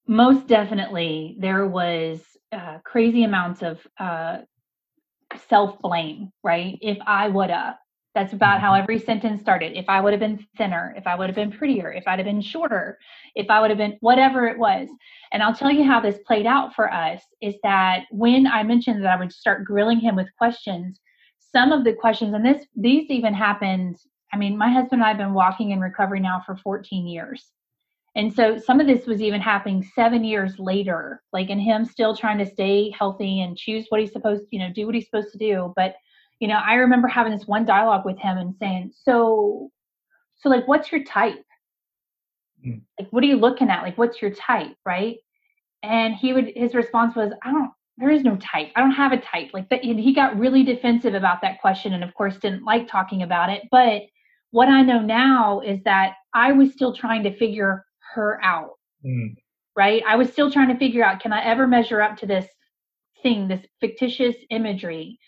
most 0.09 0.47
definitely 0.47 1.35
there 1.37 1.67
was 1.67 2.19
uh, 2.51 2.79
crazy 2.83 3.23
amounts 3.25 3.61
of 3.61 3.79
uh, 3.99 4.39
self 5.47 5.79
blame, 5.81 6.31
right? 6.43 6.79
If 6.81 6.97
I 7.05 7.27
woulda, 7.27 7.77
that's 8.15 8.33
about 8.33 8.59
how 8.59 8.71
mm-hmm. 8.71 8.81
every 8.81 8.97
sentence 8.97 9.39
started. 9.39 9.77
If 9.77 9.85
I 9.87 10.01
would 10.01 10.11
have 10.11 10.19
been 10.19 10.43
thinner, 10.57 10.95
if 10.97 11.05
I 11.05 11.13
would 11.13 11.27
have 11.27 11.35
been 11.35 11.51
prettier, 11.51 11.93
if 11.93 12.07
I'd 12.07 12.17
have 12.17 12.25
been 12.25 12.41
shorter, 12.41 12.97
if 13.35 13.51
I 13.51 13.61
would 13.61 13.69
have 13.69 13.77
been 13.77 13.97
whatever 13.99 14.47
it 14.47 14.57
was. 14.57 14.89
And 15.31 15.43
I'll 15.43 15.53
tell 15.53 15.71
you 15.71 15.83
how 15.83 15.99
this 15.99 16.17
played 16.25 16.47
out 16.47 16.73
for 16.73 16.91
us 16.91 17.21
is 17.39 17.53
that 17.61 18.05
when 18.09 18.47
I 18.47 18.63
mentioned 18.63 19.03
that 19.03 19.15
I 19.15 19.19
would 19.19 19.31
start 19.31 19.63
grilling 19.63 19.99
him 19.99 20.15
with 20.15 20.35
questions, 20.39 20.99
some 21.55 21.71
of 21.71 21.83
the 21.83 21.93
questions, 21.93 22.33
and 22.33 22.43
this 22.43 22.65
these 22.75 23.11
even 23.11 23.35
happened. 23.35 23.97
I 24.33 24.37
mean, 24.37 24.57
my 24.57 24.71
husband 24.71 25.01
and 25.01 25.03
I 25.03 25.09
have 25.09 25.17
been 25.17 25.33
walking 25.35 25.69
in 25.69 25.79
recovery 25.79 26.19
now 26.19 26.41
for 26.47 26.57
14 26.57 27.05
years. 27.05 27.51
And 28.15 28.33
so 28.33 28.57
some 28.57 28.79
of 28.79 28.87
this 28.87 29.05
was 29.05 29.21
even 29.21 29.39
happening 29.39 29.83
seven 29.95 30.23
years 30.23 30.57
later, 30.57 31.21
like 31.31 31.49
in 31.49 31.59
him 31.59 31.85
still 31.85 32.15
trying 32.15 32.39
to 32.39 32.45
stay 32.45 32.91
healthy 32.97 33.41
and 33.41 33.57
choose 33.57 33.85
what 33.89 34.01
he's 34.01 34.11
supposed, 34.11 34.45
you 34.51 34.59
know, 34.59 34.71
do 34.73 34.85
what 34.85 34.95
he's 34.95 35.05
supposed 35.05 35.31
to 35.31 35.37
do. 35.37 35.73
But 35.75 35.95
you 36.39 36.47
know, 36.47 36.55
I 36.65 36.75
remember 36.75 37.07
having 37.07 37.33
this 37.33 37.47
one 37.47 37.65
dialogue 37.65 38.05
with 38.05 38.17
him 38.17 38.37
and 38.37 38.55
saying, 38.55 38.93
so, 39.03 39.69
so 40.37 40.49
like, 40.49 40.67
what's 40.67 40.91
your 40.91 41.03
type? 41.03 41.43
Mm. 42.65 42.81
Like, 42.97 43.09
what 43.11 43.23
are 43.23 43.27
you 43.27 43.35
looking 43.35 43.69
at? 43.69 43.83
Like, 43.83 43.97
what's 43.97 44.21
your 44.21 44.31
type? 44.31 44.75
Right. 44.85 45.17
And 45.83 46.15
he 46.15 46.33
would, 46.33 46.51
his 46.55 46.73
response 46.73 47.15
was, 47.15 47.33
I 47.43 47.51
don't, 47.51 47.71
there 47.97 48.09
is 48.09 48.23
no 48.23 48.37
type. 48.37 48.71
I 48.75 48.79
don't 48.79 48.91
have 48.91 49.11
a 49.11 49.17
type. 49.17 49.49
Like 49.53 49.69
that. 49.69 49.83
He 49.83 50.13
got 50.13 50.39
really 50.39 50.63
defensive 50.63 51.13
about 51.13 51.41
that 51.41 51.59
question. 51.59 51.93
And 51.93 52.03
of 52.03 52.13
course 52.13 52.37
didn't 52.37 52.63
like 52.63 52.87
talking 52.87 53.23
about 53.23 53.49
it. 53.49 53.63
But 53.69 54.03
what 54.51 54.69
I 54.69 54.81
know 54.81 55.01
now 55.01 55.59
is 55.59 55.79
that 55.83 56.13
I 56.33 56.53
was 56.53 56.71
still 56.71 56.95
trying 56.95 57.23
to 57.23 57.37
figure 57.37 57.85
her 58.13 58.39
out. 58.43 58.71
Mm. 59.05 59.35
Right. 59.75 60.03
I 60.07 60.15
was 60.15 60.31
still 60.31 60.51
trying 60.51 60.69
to 60.69 60.77
figure 60.77 61.03
out, 61.03 61.21
can 61.21 61.31
I 61.31 61.43
ever 61.43 61.67
measure 61.67 62.01
up 62.01 62.17
to 62.17 62.25
this 62.25 62.45
thing, 63.23 63.47
this 63.47 63.65
fictitious 63.79 64.35
imagery? 64.49 65.19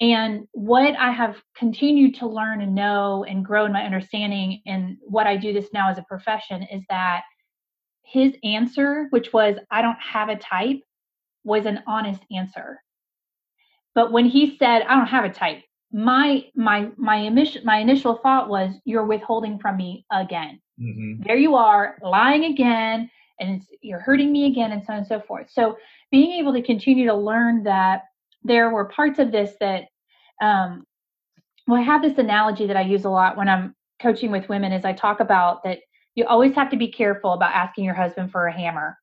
And 0.00 0.46
what 0.52 0.94
I 0.96 1.10
have 1.10 1.42
continued 1.56 2.14
to 2.16 2.28
learn 2.28 2.60
and 2.60 2.74
know 2.74 3.24
and 3.24 3.44
grow 3.44 3.66
in 3.66 3.72
my 3.72 3.82
understanding 3.82 4.62
and 4.66 4.96
what 5.00 5.26
I 5.26 5.36
do 5.36 5.52
this 5.52 5.68
now 5.72 5.90
as 5.90 5.98
a 5.98 6.04
profession 6.08 6.62
is 6.62 6.82
that 6.88 7.22
his 8.04 8.34
answer, 8.44 9.08
which 9.10 9.32
was, 9.32 9.56
I 9.70 9.82
don't 9.82 9.98
have 10.00 10.28
a 10.28 10.36
type, 10.36 10.80
was 11.44 11.66
an 11.66 11.82
honest 11.86 12.22
answer. 12.34 12.80
But 13.94 14.12
when 14.12 14.26
he 14.26 14.56
said, 14.56 14.82
I 14.82 14.94
don't 14.94 15.08
have 15.08 15.24
a 15.24 15.30
type, 15.30 15.62
my 15.92 16.44
my 16.54 16.90
my 16.96 17.16
initial 17.16 17.62
my 17.64 17.78
initial 17.78 18.16
thought 18.22 18.48
was 18.48 18.74
you're 18.84 19.06
withholding 19.06 19.58
from 19.58 19.76
me 19.76 20.04
again. 20.12 20.60
Mm-hmm. 20.80 21.22
There 21.24 21.36
you 21.36 21.56
are 21.56 21.98
lying 22.02 22.44
again, 22.44 23.10
and 23.40 23.62
you're 23.80 24.00
hurting 24.00 24.30
me 24.30 24.46
again, 24.46 24.72
and 24.72 24.84
so 24.84 24.92
on 24.92 24.98
and 24.98 25.06
so 25.06 25.20
forth. 25.20 25.50
So 25.50 25.76
being 26.10 26.32
able 26.38 26.52
to 26.52 26.62
continue 26.62 27.06
to 27.06 27.14
learn 27.14 27.64
that 27.64 28.02
there 28.44 28.70
were 28.70 28.86
parts 28.86 29.18
of 29.18 29.32
this 29.32 29.52
that 29.60 29.84
um, 30.42 30.84
well 31.66 31.80
i 31.80 31.82
have 31.82 32.02
this 32.02 32.18
analogy 32.18 32.66
that 32.66 32.76
i 32.76 32.82
use 32.82 33.04
a 33.04 33.10
lot 33.10 33.36
when 33.36 33.48
i'm 33.48 33.74
coaching 34.00 34.30
with 34.30 34.48
women 34.48 34.72
is 34.72 34.84
i 34.84 34.92
talk 34.92 35.20
about 35.20 35.62
that 35.64 35.78
you 36.14 36.24
always 36.24 36.54
have 36.54 36.70
to 36.70 36.76
be 36.76 36.88
careful 36.88 37.32
about 37.32 37.52
asking 37.52 37.84
your 37.84 37.94
husband 37.94 38.30
for 38.30 38.46
a 38.46 38.52
hammer 38.52 38.96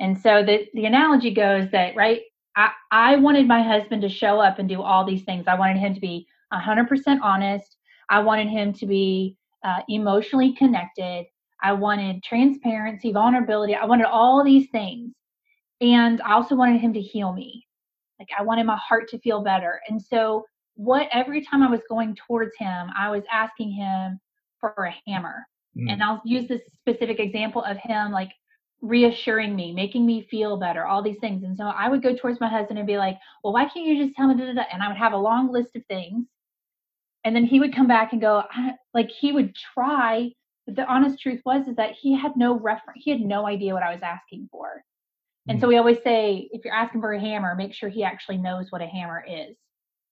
and 0.00 0.20
so 0.20 0.44
the, 0.44 0.66
the 0.74 0.84
analogy 0.84 1.32
goes 1.32 1.70
that 1.70 1.96
right 1.96 2.22
I, 2.58 2.70
I 2.90 3.16
wanted 3.16 3.48
my 3.48 3.62
husband 3.62 4.02
to 4.02 4.08
show 4.10 4.40
up 4.40 4.58
and 4.58 4.68
do 4.68 4.82
all 4.82 5.04
these 5.04 5.24
things 5.24 5.44
i 5.46 5.54
wanted 5.54 5.78
him 5.78 5.94
to 5.94 6.00
be 6.00 6.26
100% 6.52 7.20
honest 7.22 7.76
i 8.10 8.18
wanted 8.18 8.48
him 8.48 8.72
to 8.74 8.86
be 8.86 9.36
uh, 9.64 9.80
emotionally 9.88 10.52
connected 10.54 11.24
i 11.62 11.72
wanted 11.72 12.22
transparency 12.22 13.12
vulnerability 13.12 13.74
i 13.74 13.84
wanted 13.84 14.06
all 14.06 14.44
these 14.44 14.68
things 14.70 15.14
and 15.80 16.20
i 16.22 16.32
also 16.32 16.54
wanted 16.54 16.80
him 16.80 16.92
to 16.92 17.00
heal 17.00 17.32
me 17.32 17.64
like 18.18 18.28
I 18.36 18.42
wanted 18.42 18.66
my 18.66 18.76
heart 18.76 19.08
to 19.08 19.18
feel 19.18 19.42
better. 19.42 19.80
And 19.88 20.00
so 20.00 20.44
what 20.74 21.08
every 21.12 21.44
time 21.44 21.62
I 21.62 21.70
was 21.70 21.80
going 21.88 22.16
towards 22.26 22.52
him, 22.58 22.88
I 22.96 23.10
was 23.10 23.22
asking 23.30 23.72
him 23.72 24.20
for 24.60 24.72
a 24.84 25.10
hammer. 25.10 25.46
Mm. 25.76 25.92
And 25.92 26.02
I'll 26.02 26.22
use 26.24 26.48
this 26.48 26.62
specific 26.74 27.20
example 27.20 27.62
of 27.62 27.76
him 27.78 28.10
like 28.10 28.30
reassuring 28.80 29.56
me, 29.56 29.72
making 29.72 30.06
me 30.06 30.26
feel 30.30 30.56
better, 30.56 30.86
all 30.86 31.02
these 31.02 31.18
things. 31.20 31.42
And 31.42 31.56
so 31.56 31.64
I 31.64 31.88
would 31.88 32.02
go 32.02 32.14
towards 32.14 32.40
my 32.40 32.48
husband 32.48 32.78
and 32.78 32.86
be 32.86 32.98
like, 32.98 33.18
Well, 33.42 33.52
why 33.52 33.64
can't 33.64 33.86
you 33.86 34.04
just 34.04 34.16
tell 34.16 34.28
me? 34.28 34.34
Da, 34.34 34.46
da, 34.46 34.54
da? 34.54 34.62
And 34.72 34.82
I 34.82 34.88
would 34.88 34.96
have 34.96 35.12
a 35.12 35.18
long 35.18 35.52
list 35.52 35.74
of 35.76 35.84
things. 35.86 36.26
And 37.24 37.34
then 37.34 37.44
he 37.44 37.60
would 37.60 37.74
come 37.74 37.88
back 37.88 38.12
and 38.12 38.20
go, 38.20 38.44
like 38.94 39.10
he 39.10 39.32
would 39.32 39.54
try. 39.74 40.30
But 40.66 40.76
the 40.76 40.86
honest 40.86 41.20
truth 41.20 41.40
was 41.44 41.66
is 41.66 41.76
that 41.76 41.92
he 41.92 42.16
had 42.16 42.36
no 42.36 42.58
reference. 42.58 43.02
He 43.02 43.10
had 43.10 43.20
no 43.20 43.46
idea 43.46 43.74
what 43.74 43.82
I 43.82 43.92
was 43.92 44.02
asking 44.02 44.48
for. 44.52 44.82
And 45.48 45.58
so 45.58 45.66
mm. 45.66 45.70
we 45.70 45.76
always 45.78 45.98
say, 46.04 46.48
if 46.52 46.64
you're 46.64 46.74
asking 46.74 47.00
for 47.00 47.12
a 47.12 47.20
hammer, 47.20 47.54
make 47.54 47.72
sure 47.74 47.88
he 47.88 48.04
actually 48.04 48.36
knows 48.36 48.66
what 48.70 48.82
a 48.82 48.86
hammer 48.86 49.24
is. 49.26 49.56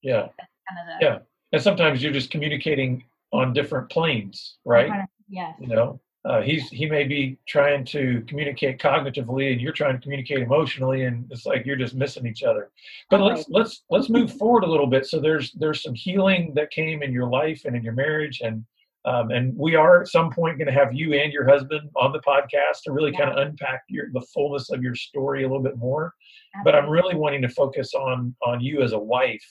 Yeah. 0.02 0.20
Kind 0.22 0.80
of 0.80 0.86
the, 0.86 1.06
yeah. 1.06 1.18
And 1.52 1.62
sometimes 1.62 2.02
you're 2.02 2.12
just 2.12 2.30
communicating 2.30 3.04
on 3.32 3.52
different 3.52 3.90
planes, 3.90 4.56
right? 4.64 4.88
Kind 4.88 5.02
of, 5.02 5.08
yes. 5.28 5.54
You 5.60 5.68
know, 5.68 6.00
uh, 6.26 6.42
he's 6.42 6.68
he 6.70 6.86
may 6.86 7.04
be 7.04 7.38
trying 7.46 7.84
to 7.84 8.24
communicate 8.26 8.80
cognitively, 8.80 9.52
and 9.52 9.60
you're 9.60 9.72
trying 9.72 9.94
to 9.94 10.02
communicate 10.02 10.38
emotionally, 10.38 11.04
and 11.04 11.24
it's 11.30 11.46
like 11.46 11.64
you're 11.64 11.76
just 11.76 11.94
missing 11.94 12.26
each 12.26 12.42
other. 12.42 12.70
But 13.10 13.20
let's 13.20 13.48
let's 13.48 13.84
let's 13.90 14.08
move 14.08 14.32
forward 14.32 14.64
a 14.64 14.70
little 14.70 14.88
bit. 14.88 15.06
So 15.06 15.20
there's 15.20 15.52
there's 15.52 15.82
some 15.82 15.94
healing 15.94 16.52
that 16.56 16.70
came 16.70 17.02
in 17.02 17.12
your 17.12 17.28
life 17.28 17.62
and 17.64 17.76
in 17.76 17.82
your 17.84 17.92
marriage, 17.92 18.40
and 18.42 18.64
um, 19.04 19.30
and 19.30 19.56
we 19.56 19.76
are 19.76 20.00
at 20.00 20.08
some 20.08 20.32
point 20.32 20.58
going 20.58 20.66
to 20.66 20.72
have 20.72 20.92
you 20.92 21.14
and 21.14 21.32
your 21.32 21.48
husband 21.48 21.88
on 21.94 22.12
the 22.12 22.20
podcast 22.20 22.82
to 22.84 22.92
really 22.92 23.12
yeah. 23.12 23.26
kind 23.26 23.30
of 23.30 23.46
unpack 23.46 23.82
your, 23.88 24.06
the 24.12 24.26
fullness 24.34 24.70
of 24.70 24.82
your 24.82 24.96
story 24.96 25.44
a 25.44 25.46
little 25.46 25.62
bit 25.62 25.78
more. 25.78 26.12
Absolutely. 26.56 26.72
But 26.72 26.74
I'm 26.74 26.90
really 26.90 27.14
wanting 27.14 27.42
to 27.42 27.48
focus 27.48 27.94
on 27.94 28.34
on 28.44 28.60
you 28.60 28.82
as 28.82 28.92
a 28.92 28.98
wife 28.98 29.46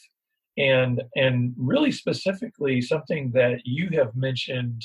and 0.57 1.01
and 1.15 1.53
really 1.57 1.91
specifically 1.91 2.81
something 2.81 3.31
that 3.31 3.61
you 3.63 3.89
have 3.93 4.13
mentioned 4.13 4.83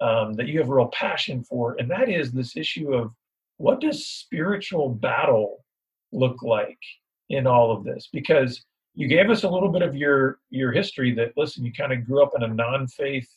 um, 0.00 0.34
that 0.34 0.46
you 0.46 0.58
have 0.58 0.68
a 0.68 0.74
real 0.74 0.88
passion 0.88 1.42
for, 1.42 1.76
and 1.78 1.90
that 1.90 2.08
is 2.08 2.32
this 2.32 2.56
issue 2.56 2.94
of 2.94 3.12
what 3.56 3.80
does 3.80 4.06
spiritual 4.06 4.88
battle 4.88 5.64
look 6.12 6.42
like 6.42 6.78
in 7.28 7.46
all 7.46 7.72
of 7.72 7.84
this? 7.84 8.08
Because 8.12 8.64
you 8.94 9.08
gave 9.08 9.30
us 9.30 9.44
a 9.44 9.48
little 9.48 9.68
bit 9.68 9.82
of 9.82 9.94
your 9.94 10.38
your 10.50 10.72
history 10.72 11.12
that 11.14 11.32
listen, 11.36 11.64
you 11.64 11.72
kind 11.72 11.92
of 11.92 12.06
grew 12.06 12.22
up 12.22 12.32
in 12.36 12.42
a 12.42 12.48
non-faith 12.48 13.28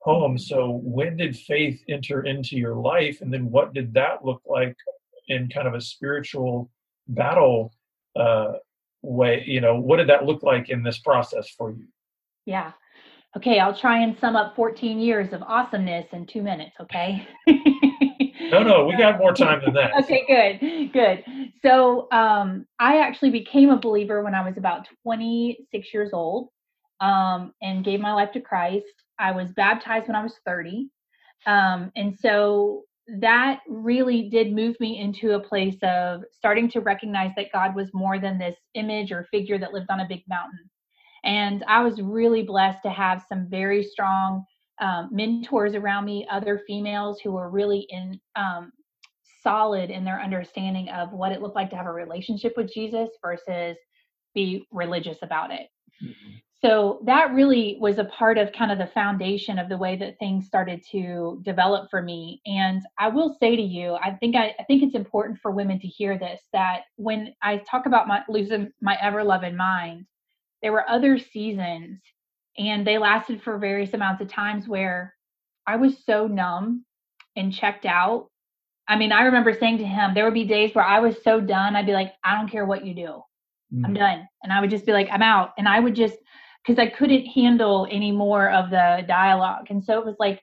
home. 0.00 0.38
So 0.38 0.80
when 0.82 1.16
did 1.16 1.36
faith 1.36 1.82
enter 1.88 2.22
into 2.22 2.56
your 2.56 2.76
life, 2.76 3.20
and 3.20 3.32
then 3.32 3.50
what 3.50 3.74
did 3.74 3.92
that 3.94 4.24
look 4.24 4.42
like 4.46 4.76
in 5.28 5.48
kind 5.48 5.68
of 5.68 5.74
a 5.74 5.80
spiritual 5.80 6.70
battle 7.08 7.72
uh, 8.14 8.52
way? 9.02 9.44
You 9.46 9.60
know, 9.60 9.76
what 9.78 9.96
did 9.96 10.08
that 10.08 10.24
look 10.24 10.42
like 10.42 10.70
in 10.70 10.82
this 10.82 10.98
process 10.98 11.50
for 11.50 11.70
you? 11.70 11.86
Yeah. 12.46 12.72
Okay, 13.36 13.58
I'll 13.58 13.76
try 13.76 14.02
and 14.02 14.16
sum 14.18 14.34
up 14.34 14.56
14 14.56 14.98
years 14.98 15.32
of 15.32 15.42
awesomeness 15.42 16.06
in 16.12 16.26
two 16.26 16.42
minutes, 16.42 16.74
okay? 16.80 17.26
no, 18.50 18.62
no, 18.62 18.86
we 18.86 18.96
got 18.96 19.18
more 19.18 19.34
time 19.34 19.60
than 19.62 19.74
that. 19.74 19.92
okay, 20.04 20.24
good, 20.26 20.92
good. 20.92 21.24
So 21.62 22.08
um, 22.12 22.66
I 22.78 22.98
actually 22.98 23.30
became 23.30 23.70
a 23.70 23.78
believer 23.78 24.22
when 24.22 24.34
I 24.34 24.42
was 24.42 24.56
about 24.56 24.86
26 25.02 25.92
years 25.92 26.10
old 26.14 26.48
um, 27.00 27.52
and 27.60 27.84
gave 27.84 28.00
my 28.00 28.12
life 28.12 28.32
to 28.32 28.40
Christ. 28.40 28.86
I 29.18 29.32
was 29.32 29.52
baptized 29.52 30.06
when 30.06 30.16
I 30.16 30.22
was 30.22 30.34
30. 30.46 30.88
Um, 31.46 31.92
and 31.94 32.18
so 32.18 32.84
that 33.20 33.60
really 33.68 34.28
did 34.30 34.52
move 34.52 34.76
me 34.80 34.98
into 34.98 35.32
a 35.32 35.40
place 35.40 35.76
of 35.82 36.22
starting 36.32 36.68
to 36.70 36.80
recognize 36.80 37.32
that 37.36 37.52
God 37.52 37.74
was 37.74 37.88
more 37.94 38.18
than 38.18 38.38
this 38.38 38.56
image 38.74 39.12
or 39.12 39.28
figure 39.30 39.58
that 39.58 39.72
lived 39.72 39.90
on 39.90 40.00
a 40.00 40.08
big 40.08 40.22
mountain. 40.28 40.70
And 41.26 41.64
I 41.68 41.82
was 41.82 42.00
really 42.00 42.42
blessed 42.42 42.82
to 42.84 42.90
have 42.90 43.24
some 43.28 43.48
very 43.50 43.82
strong 43.82 44.44
um, 44.80 45.08
mentors 45.10 45.74
around 45.74 46.04
me, 46.04 46.26
other 46.30 46.62
females 46.66 47.20
who 47.20 47.32
were 47.32 47.50
really 47.50 47.86
in 47.90 48.20
um, 48.36 48.72
solid 49.42 49.90
in 49.90 50.04
their 50.04 50.20
understanding 50.20 50.88
of 50.90 51.12
what 51.12 51.32
it 51.32 51.42
looked 51.42 51.56
like 51.56 51.70
to 51.70 51.76
have 51.76 51.86
a 51.86 51.92
relationship 51.92 52.54
with 52.56 52.72
Jesus 52.72 53.10
versus 53.22 53.76
be 54.34 54.66
religious 54.70 55.18
about 55.22 55.50
it. 55.50 55.68
Mm-hmm. 56.02 56.36
So 56.62 57.00
that 57.04 57.32
really 57.32 57.76
was 57.80 57.98
a 57.98 58.04
part 58.04 58.38
of 58.38 58.52
kind 58.52 58.72
of 58.72 58.78
the 58.78 58.86
foundation 58.86 59.58
of 59.58 59.68
the 59.68 59.76
way 59.76 59.94
that 59.96 60.18
things 60.18 60.46
started 60.46 60.82
to 60.90 61.40
develop 61.44 61.90
for 61.90 62.00
me. 62.02 62.40
And 62.46 62.82
I 62.98 63.08
will 63.08 63.36
say 63.38 63.56
to 63.56 63.62
you, 63.62 63.94
I 64.02 64.12
think 64.12 64.36
I, 64.36 64.54
I 64.58 64.64
think 64.64 64.82
it's 64.82 64.94
important 64.94 65.38
for 65.42 65.50
women 65.50 65.78
to 65.80 65.86
hear 65.86 66.18
this 66.18 66.40
that 66.52 66.82
when 66.96 67.34
I 67.42 67.58
talk 67.58 67.86
about 67.86 68.08
my 68.08 68.22
losing 68.28 68.72
my 68.80 68.96
ever 69.02 69.22
loving 69.22 69.56
mind, 69.56 70.06
there 70.66 70.72
were 70.72 70.90
other 70.90 71.16
seasons 71.16 72.00
and 72.58 72.84
they 72.84 72.98
lasted 72.98 73.40
for 73.40 73.56
various 73.56 73.94
amounts 73.94 74.20
of 74.20 74.26
times 74.26 74.66
where 74.66 75.14
I 75.64 75.76
was 75.76 76.04
so 76.04 76.26
numb 76.26 76.84
and 77.36 77.54
checked 77.54 77.86
out. 77.86 78.30
I 78.88 78.96
mean, 78.96 79.12
I 79.12 79.22
remember 79.22 79.52
saying 79.52 79.78
to 79.78 79.86
him, 79.86 80.12
there 80.12 80.24
would 80.24 80.34
be 80.34 80.44
days 80.44 80.74
where 80.74 80.84
I 80.84 80.98
was 80.98 81.22
so 81.22 81.40
done, 81.40 81.76
I'd 81.76 81.86
be 81.86 81.92
like, 81.92 82.14
I 82.24 82.34
don't 82.34 82.50
care 82.50 82.66
what 82.66 82.84
you 82.84 82.96
do. 82.96 83.22
Mm. 83.72 83.84
I'm 83.84 83.94
done. 83.94 84.28
And 84.42 84.52
I 84.52 84.60
would 84.60 84.70
just 84.70 84.84
be 84.84 84.90
like, 84.90 85.06
I'm 85.08 85.22
out. 85.22 85.52
And 85.56 85.68
I 85.68 85.78
would 85.78 85.94
just, 85.94 86.16
because 86.66 86.80
I 86.80 86.88
couldn't 86.88 87.26
handle 87.26 87.86
any 87.88 88.10
more 88.10 88.50
of 88.50 88.70
the 88.70 89.04
dialogue. 89.06 89.68
And 89.70 89.84
so 89.84 90.00
it 90.00 90.04
was 90.04 90.16
like, 90.18 90.42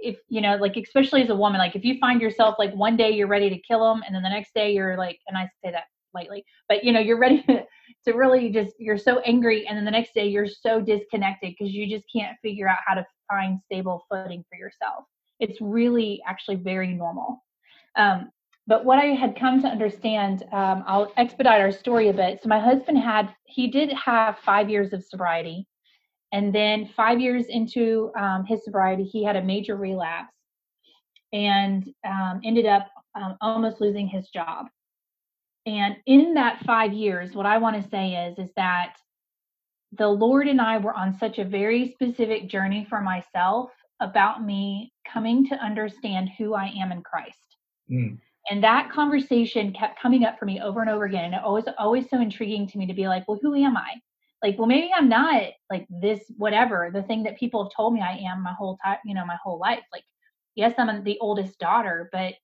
if, 0.00 0.16
you 0.28 0.40
know, 0.40 0.56
like, 0.56 0.76
especially 0.76 1.22
as 1.22 1.30
a 1.30 1.36
woman, 1.36 1.60
like 1.60 1.76
if 1.76 1.84
you 1.84 1.96
find 2.00 2.20
yourself 2.20 2.56
like 2.58 2.74
one 2.74 2.96
day 2.96 3.12
you're 3.12 3.28
ready 3.28 3.48
to 3.50 3.58
kill 3.58 3.88
them 3.88 4.02
and 4.04 4.16
then 4.16 4.24
the 4.24 4.30
next 4.30 4.52
day 4.52 4.72
you're 4.74 4.96
like, 4.96 5.20
and 5.28 5.38
I 5.38 5.48
say 5.64 5.70
that 5.70 5.84
lightly, 6.12 6.44
but 6.68 6.82
you 6.82 6.92
know, 6.92 6.98
you're 6.98 7.20
ready 7.20 7.42
to, 7.48 7.64
to 8.06 8.12
really 8.12 8.46
you 8.46 8.52
just 8.52 8.74
you're 8.78 8.98
so 8.98 9.20
angry 9.20 9.66
and 9.66 9.76
then 9.76 9.84
the 9.84 9.90
next 9.90 10.14
day 10.14 10.26
you're 10.26 10.46
so 10.46 10.80
disconnected 10.80 11.54
because 11.58 11.72
you 11.72 11.88
just 11.88 12.04
can't 12.14 12.36
figure 12.42 12.68
out 12.68 12.78
how 12.86 12.94
to 12.94 13.04
find 13.28 13.60
stable 13.64 14.04
footing 14.10 14.44
for 14.48 14.56
yourself. 14.58 15.04
It's 15.38 15.60
really 15.60 16.22
actually 16.26 16.56
very 16.56 16.94
normal. 16.94 17.44
Um, 17.96 18.30
but 18.66 18.84
what 18.84 18.98
i 18.98 19.06
had 19.06 19.36
come 19.36 19.60
to 19.60 19.66
understand 19.66 20.44
um, 20.52 20.84
i'll 20.86 21.12
expedite 21.16 21.60
our 21.60 21.72
story 21.72 22.08
a 22.08 22.12
bit. 22.12 22.40
So 22.42 22.48
my 22.48 22.60
husband 22.60 22.98
had 22.98 23.34
he 23.44 23.68
did 23.68 23.92
have 23.92 24.38
five 24.38 24.70
years 24.70 24.92
of 24.92 25.04
sobriety 25.04 25.66
and 26.32 26.54
then 26.54 26.88
five 26.96 27.20
years 27.20 27.46
into 27.46 28.12
um, 28.18 28.44
his 28.44 28.64
sobriety 28.64 29.04
he 29.04 29.24
had 29.24 29.36
a 29.36 29.42
major 29.42 29.76
relapse 29.76 30.34
and 31.32 31.88
um, 32.06 32.40
ended 32.44 32.66
up 32.66 32.88
um, 33.14 33.36
almost 33.40 33.80
losing 33.80 34.06
his 34.06 34.28
job 34.28 34.66
and 35.66 35.96
in 36.06 36.34
that 36.34 36.62
five 36.64 36.92
years, 36.92 37.34
what 37.34 37.46
I 37.46 37.58
want 37.58 37.82
to 37.82 37.88
say 37.90 38.12
is, 38.28 38.38
is 38.38 38.50
that 38.56 38.94
the 39.92 40.08
Lord 40.08 40.48
and 40.48 40.60
I 40.60 40.78
were 40.78 40.94
on 40.94 41.18
such 41.18 41.38
a 41.38 41.44
very 41.44 41.92
specific 41.92 42.48
journey 42.48 42.86
for 42.88 43.00
myself 43.00 43.70
about 44.00 44.44
me 44.44 44.92
coming 45.10 45.46
to 45.48 45.54
understand 45.56 46.30
who 46.38 46.54
I 46.54 46.72
am 46.80 46.92
in 46.92 47.02
Christ. 47.02 47.56
Mm. 47.90 48.18
And 48.48 48.64
that 48.64 48.90
conversation 48.90 49.72
kept 49.72 50.00
coming 50.00 50.24
up 50.24 50.38
for 50.38 50.46
me 50.46 50.60
over 50.60 50.80
and 50.80 50.88
over 50.88 51.04
again. 51.04 51.26
And 51.26 51.34
it 51.34 51.42
was 51.42 51.64
always 51.78 52.08
so 52.08 52.20
intriguing 52.20 52.66
to 52.68 52.78
me 52.78 52.86
to 52.86 52.94
be 52.94 53.08
like, 53.08 53.28
well, 53.28 53.38
who 53.42 53.54
am 53.54 53.76
I? 53.76 53.90
Like, 54.42 54.58
well, 54.58 54.66
maybe 54.66 54.90
I'm 54.94 55.08
not 55.08 55.42
like 55.70 55.86
this, 56.00 56.20
whatever, 56.38 56.90
the 56.92 57.02
thing 57.02 57.22
that 57.24 57.38
people 57.38 57.62
have 57.62 57.72
told 57.76 57.92
me 57.92 58.00
I 58.00 58.16
am 58.30 58.42
my 58.42 58.54
whole 58.54 58.78
time, 58.82 58.96
you 59.04 59.14
know, 59.14 59.26
my 59.26 59.36
whole 59.42 59.58
life. 59.58 59.82
Like, 59.92 60.04
yes, 60.54 60.74
I'm 60.78 61.04
the 61.04 61.18
oldest 61.20 61.58
daughter, 61.58 62.08
but 62.12 62.34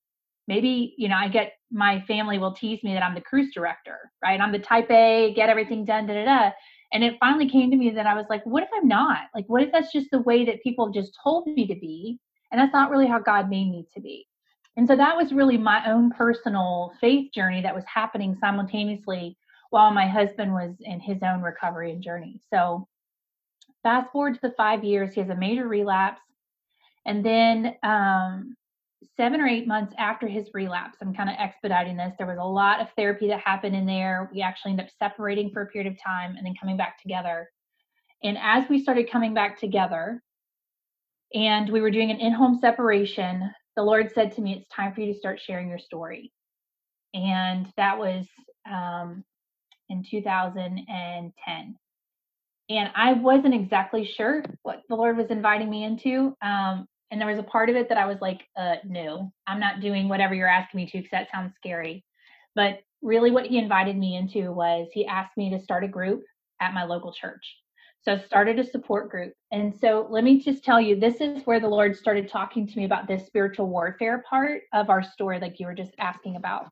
maybe 0.46 0.94
you 0.96 1.08
know 1.08 1.16
i 1.16 1.28
get 1.28 1.52
my 1.70 2.00
family 2.02 2.38
will 2.38 2.52
tease 2.52 2.82
me 2.82 2.92
that 2.94 3.02
i'm 3.02 3.14
the 3.14 3.20
cruise 3.20 3.52
director 3.52 3.98
right? 4.22 4.40
I'm 4.40 4.52
the 4.52 4.58
type 4.58 4.90
a 4.90 5.32
get 5.34 5.48
everything 5.48 5.84
done 5.84 6.06
da 6.06 6.14
da 6.14 6.24
da. 6.24 6.50
And 6.92 7.02
it 7.02 7.16
finally 7.18 7.48
came 7.48 7.70
to 7.70 7.76
me 7.76 7.90
that 7.90 8.06
i 8.06 8.14
was 8.14 8.26
like 8.28 8.44
what 8.44 8.62
if 8.62 8.68
i'm 8.74 8.88
not? 8.88 9.22
Like 9.34 9.46
what 9.46 9.62
if 9.62 9.72
that's 9.72 9.92
just 9.92 10.10
the 10.10 10.20
way 10.20 10.44
that 10.44 10.62
people 10.62 10.90
just 10.90 11.18
told 11.22 11.46
me 11.46 11.66
to 11.66 11.74
be 11.74 12.18
and 12.50 12.60
that's 12.60 12.72
not 12.72 12.90
really 12.90 13.06
how 13.06 13.18
god 13.18 13.48
made 13.48 13.70
me 13.70 13.86
to 13.94 14.00
be? 14.00 14.26
And 14.76 14.86
so 14.86 14.94
that 14.96 15.16
was 15.16 15.32
really 15.32 15.56
my 15.56 15.90
own 15.90 16.10
personal 16.10 16.92
faith 17.00 17.32
journey 17.32 17.62
that 17.62 17.74
was 17.74 17.84
happening 17.92 18.36
simultaneously 18.38 19.36
while 19.70 19.90
my 19.90 20.06
husband 20.06 20.52
was 20.52 20.74
in 20.80 21.00
his 21.00 21.18
own 21.22 21.40
recovery 21.40 21.92
and 21.92 22.02
journey. 22.02 22.40
So 22.52 22.86
fast 23.82 24.12
forward 24.12 24.34
to 24.34 24.40
the 24.42 24.54
five 24.56 24.84
years 24.84 25.14
he 25.14 25.20
has 25.20 25.30
a 25.30 25.34
major 25.34 25.66
relapse. 25.66 26.20
And 27.06 27.24
then 27.24 27.74
um, 27.82 28.54
seven 29.16 29.40
or 29.40 29.46
eight 29.46 29.66
months 29.66 29.94
after 29.98 30.26
his 30.26 30.48
relapse, 30.54 30.98
I'm 31.00 31.14
kind 31.14 31.28
of 31.28 31.36
expediting 31.38 31.96
this. 31.96 32.14
There 32.18 32.26
was 32.26 32.38
a 32.38 32.44
lot 32.44 32.80
of 32.80 32.88
therapy 32.96 33.28
that 33.28 33.40
happened 33.40 33.76
in 33.76 33.86
there. 33.86 34.30
We 34.32 34.42
actually 34.42 34.72
ended 34.72 34.86
up 34.86 34.92
separating 34.98 35.50
for 35.50 35.62
a 35.62 35.66
period 35.66 35.92
of 35.92 35.98
time 36.02 36.36
and 36.36 36.46
then 36.46 36.54
coming 36.58 36.76
back 36.76 37.00
together. 37.00 37.50
And 38.22 38.38
as 38.40 38.68
we 38.68 38.82
started 38.82 39.10
coming 39.10 39.34
back 39.34 39.58
together 39.58 40.22
and 41.34 41.70
we 41.70 41.80
were 41.80 41.90
doing 41.90 42.10
an 42.10 42.20
in 42.20 42.32
home 42.32 42.58
separation, 42.60 43.50
the 43.76 43.82
Lord 43.82 44.10
said 44.14 44.34
to 44.36 44.40
me, 44.40 44.54
It's 44.54 44.68
time 44.68 44.94
for 44.94 45.02
you 45.02 45.12
to 45.12 45.18
start 45.18 45.40
sharing 45.40 45.68
your 45.68 45.78
story. 45.78 46.32
And 47.14 47.70
that 47.76 47.98
was 47.98 48.26
um, 48.70 49.24
in 49.88 50.04
2010. 50.08 51.76
And 52.68 52.90
I 52.96 53.12
wasn't 53.12 53.54
exactly 53.54 54.04
sure 54.04 54.42
what 54.62 54.82
the 54.88 54.96
Lord 54.96 55.16
was 55.16 55.30
inviting 55.30 55.70
me 55.70 55.84
into. 55.84 56.34
Um, 56.42 56.86
and 57.10 57.20
there 57.20 57.28
was 57.28 57.38
a 57.38 57.44
part 57.44 57.70
of 57.70 57.76
it 57.76 57.88
that 57.88 57.98
I 57.98 58.06
was 58.06 58.20
like, 58.20 58.42
uh, 58.56 58.76
no, 58.84 59.32
I'm 59.46 59.60
not 59.60 59.80
doing 59.80 60.08
whatever 60.08 60.34
you're 60.34 60.48
asking 60.48 60.78
me 60.78 60.86
to 60.86 60.98
because 60.98 61.10
that 61.10 61.30
sounds 61.30 61.54
scary. 61.54 62.04
But 62.54 62.80
really, 63.02 63.30
what 63.30 63.46
he 63.46 63.58
invited 63.58 63.96
me 63.96 64.16
into 64.16 64.52
was 64.52 64.88
he 64.92 65.06
asked 65.06 65.36
me 65.36 65.50
to 65.50 65.60
start 65.60 65.84
a 65.84 65.88
group 65.88 66.22
at 66.60 66.74
my 66.74 66.84
local 66.84 67.12
church. 67.12 67.56
So 68.02 68.12
I 68.12 68.18
started 68.18 68.58
a 68.58 68.64
support 68.64 69.10
group. 69.10 69.32
And 69.50 69.74
so 69.74 70.06
let 70.10 70.22
me 70.22 70.40
just 70.40 70.64
tell 70.64 70.80
you, 70.80 70.98
this 70.98 71.20
is 71.20 71.42
where 71.44 71.58
the 71.58 71.68
Lord 71.68 71.96
started 71.96 72.28
talking 72.28 72.66
to 72.66 72.76
me 72.78 72.84
about 72.84 73.08
this 73.08 73.26
spiritual 73.26 73.68
warfare 73.68 74.22
part 74.28 74.62
of 74.72 74.90
our 74.90 75.02
story, 75.02 75.40
like 75.40 75.58
you 75.58 75.66
were 75.66 75.74
just 75.74 75.92
asking 75.98 76.36
about. 76.36 76.70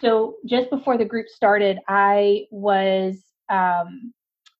So 0.00 0.36
just 0.46 0.68
before 0.70 0.98
the 0.98 1.04
group 1.04 1.28
started, 1.28 1.78
I 1.88 2.46
was 2.50 3.22
um, 3.48 4.12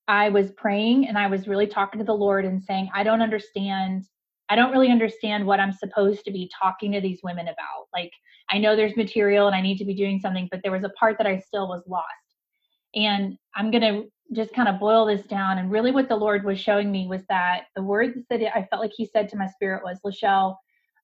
I 0.06 0.28
was 0.28 0.50
praying 0.52 1.06
and 1.08 1.16
I 1.16 1.28
was 1.28 1.46
really 1.46 1.66
talking 1.66 1.98
to 1.98 2.04
the 2.04 2.12
Lord 2.12 2.44
and 2.44 2.62
saying, 2.62 2.88
I 2.94 3.02
don't 3.02 3.22
understand 3.22 4.04
I 4.50 4.56
don't 4.56 4.72
really 4.72 4.90
understand 4.90 5.46
what 5.46 5.60
I'm 5.60 5.72
supposed 5.72 6.24
to 6.24 6.32
be 6.32 6.50
talking 6.60 6.92
to 6.92 7.00
these 7.00 7.20
women 7.22 7.46
about. 7.46 7.86
Like, 7.94 8.10
I 8.50 8.58
know 8.58 8.74
there's 8.74 8.96
material 8.96 9.46
and 9.46 9.54
I 9.54 9.60
need 9.60 9.78
to 9.78 9.84
be 9.84 9.94
doing 9.94 10.18
something, 10.18 10.48
but 10.50 10.60
there 10.62 10.72
was 10.72 10.84
a 10.84 10.92
part 10.98 11.16
that 11.18 11.26
I 11.26 11.38
still 11.38 11.68
was 11.68 11.84
lost. 11.86 12.06
And 12.94 13.38
I'm 13.54 13.70
going 13.70 13.82
to 13.82 14.10
just 14.34 14.52
kind 14.52 14.68
of 14.68 14.80
boil 14.80 15.06
this 15.06 15.22
down. 15.22 15.58
And 15.58 15.70
really, 15.70 15.92
what 15.92 16.08
the 16.08 16.16
Lord 16.16 16.44
was 16.44 16.58
showing 16.58 16.90
me 16.90 17.06
was 17.06 17.22
that 17.28 17.66
the 17.76 17.82
words 17.82 18.18
that 18.28 18.40
I 18.56 18.66
felt 18.68 18.82
like 18.82 18.92
He 18.94 19.06
said 19.06 19.28
to 19.28 19.36
my 19.36 19.46
spirit 19.46 19.84
was, 19.84 20.00
Lachelle, 20.04 20.56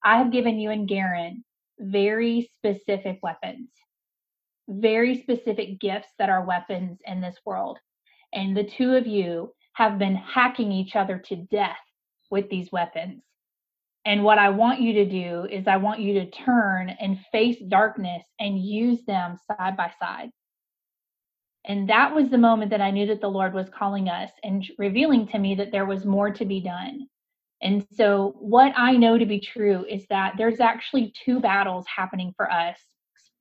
I 0.03 0.17
have 0.17 0.31
given 0.31 0.59
you 0.59 0.71
and 0.71 0.87
Garen 0.87 1.43
very 1.79 2.49
specific 2.57 3.19
weapons, 3.21 3.69
very 4.67 5.21
specific 5.21 5.79
gifts 5.79 6.09
that 6.19 6.29
are 6.29 6.45
weapons 6.45 6.99
in 7.05 7.21
this 7.21 7.37
world. 7.45 7.79
And 8.33 8.55
the 8.55 8.63
two 8.63 8.93
of 8.93 9.07
you 9.07 9.53
have 9.73 9.99
been 9.99 10.15
hacking 10.15 10.71
each 10.71 10.95
other 10.95 11.17
to 11.27 11.35
death 11.35 11.77
with 12.29 12.49
these 12.49 12.71
weapons. 12.71 13.23
And 14.07 14.23
what 14.23 14.39
I 14.39 14.47
want 14.47 14.79
you 14.79 14.93
to 14.93 15.05
do 15.05 15.45
is, 15.51 15.67
I 15.67 15.75
want 15.75 15.99
you 15.99 16.13
to 16.13 16.31
turn 16.31 16.89
and 16.89 17.19
face 17.29 17.57
darkness 17.67 18.23
and 18.39 18.57
use 18.57 19.03
them 19.03 19.37
side 19.45 19.75
by 19.75 19.91
side. 19.99 20.29
And 21.65 21.89
that 21.89 22.15
was 22.15 22.29
the 22.29 22.37
moment 22.37 22.71
that 22.71 22.79
I 22.79 22.89
knew 22.89 23.05
that 23.07 23.19
the 23.19 23.29
Lord 23.29 23.53
was 23.53 23.69
calling 23.69 24.07
us 24.07 24.31
and 24.45 24.65
revealing 24.77 25.27
to 25.27 25.39
me 25.39 25.55
that 25.55 25.73
there 25.73 25.85
was 25.85 26.05
more 26.05 26.31
to 26.31 26.45
be 26.45 26.61
done. 26.61 27.05
And 27.61 27.85
so, 27.95 28.33
what 28.39 28.71
I 28.77 28.93
know 28.93 29.17
to 29.17 29.25
be 29.25 29.41
true 29.41 29.85
is 29.89 30.05
that 30.09 30.35
there's 30.37 30.61
actually 30.61 31.11
two 31.25 31.41
battles 31.41 31.85
happening 31.93 32.33
for 32.37 32.49
us, 32.49 32.79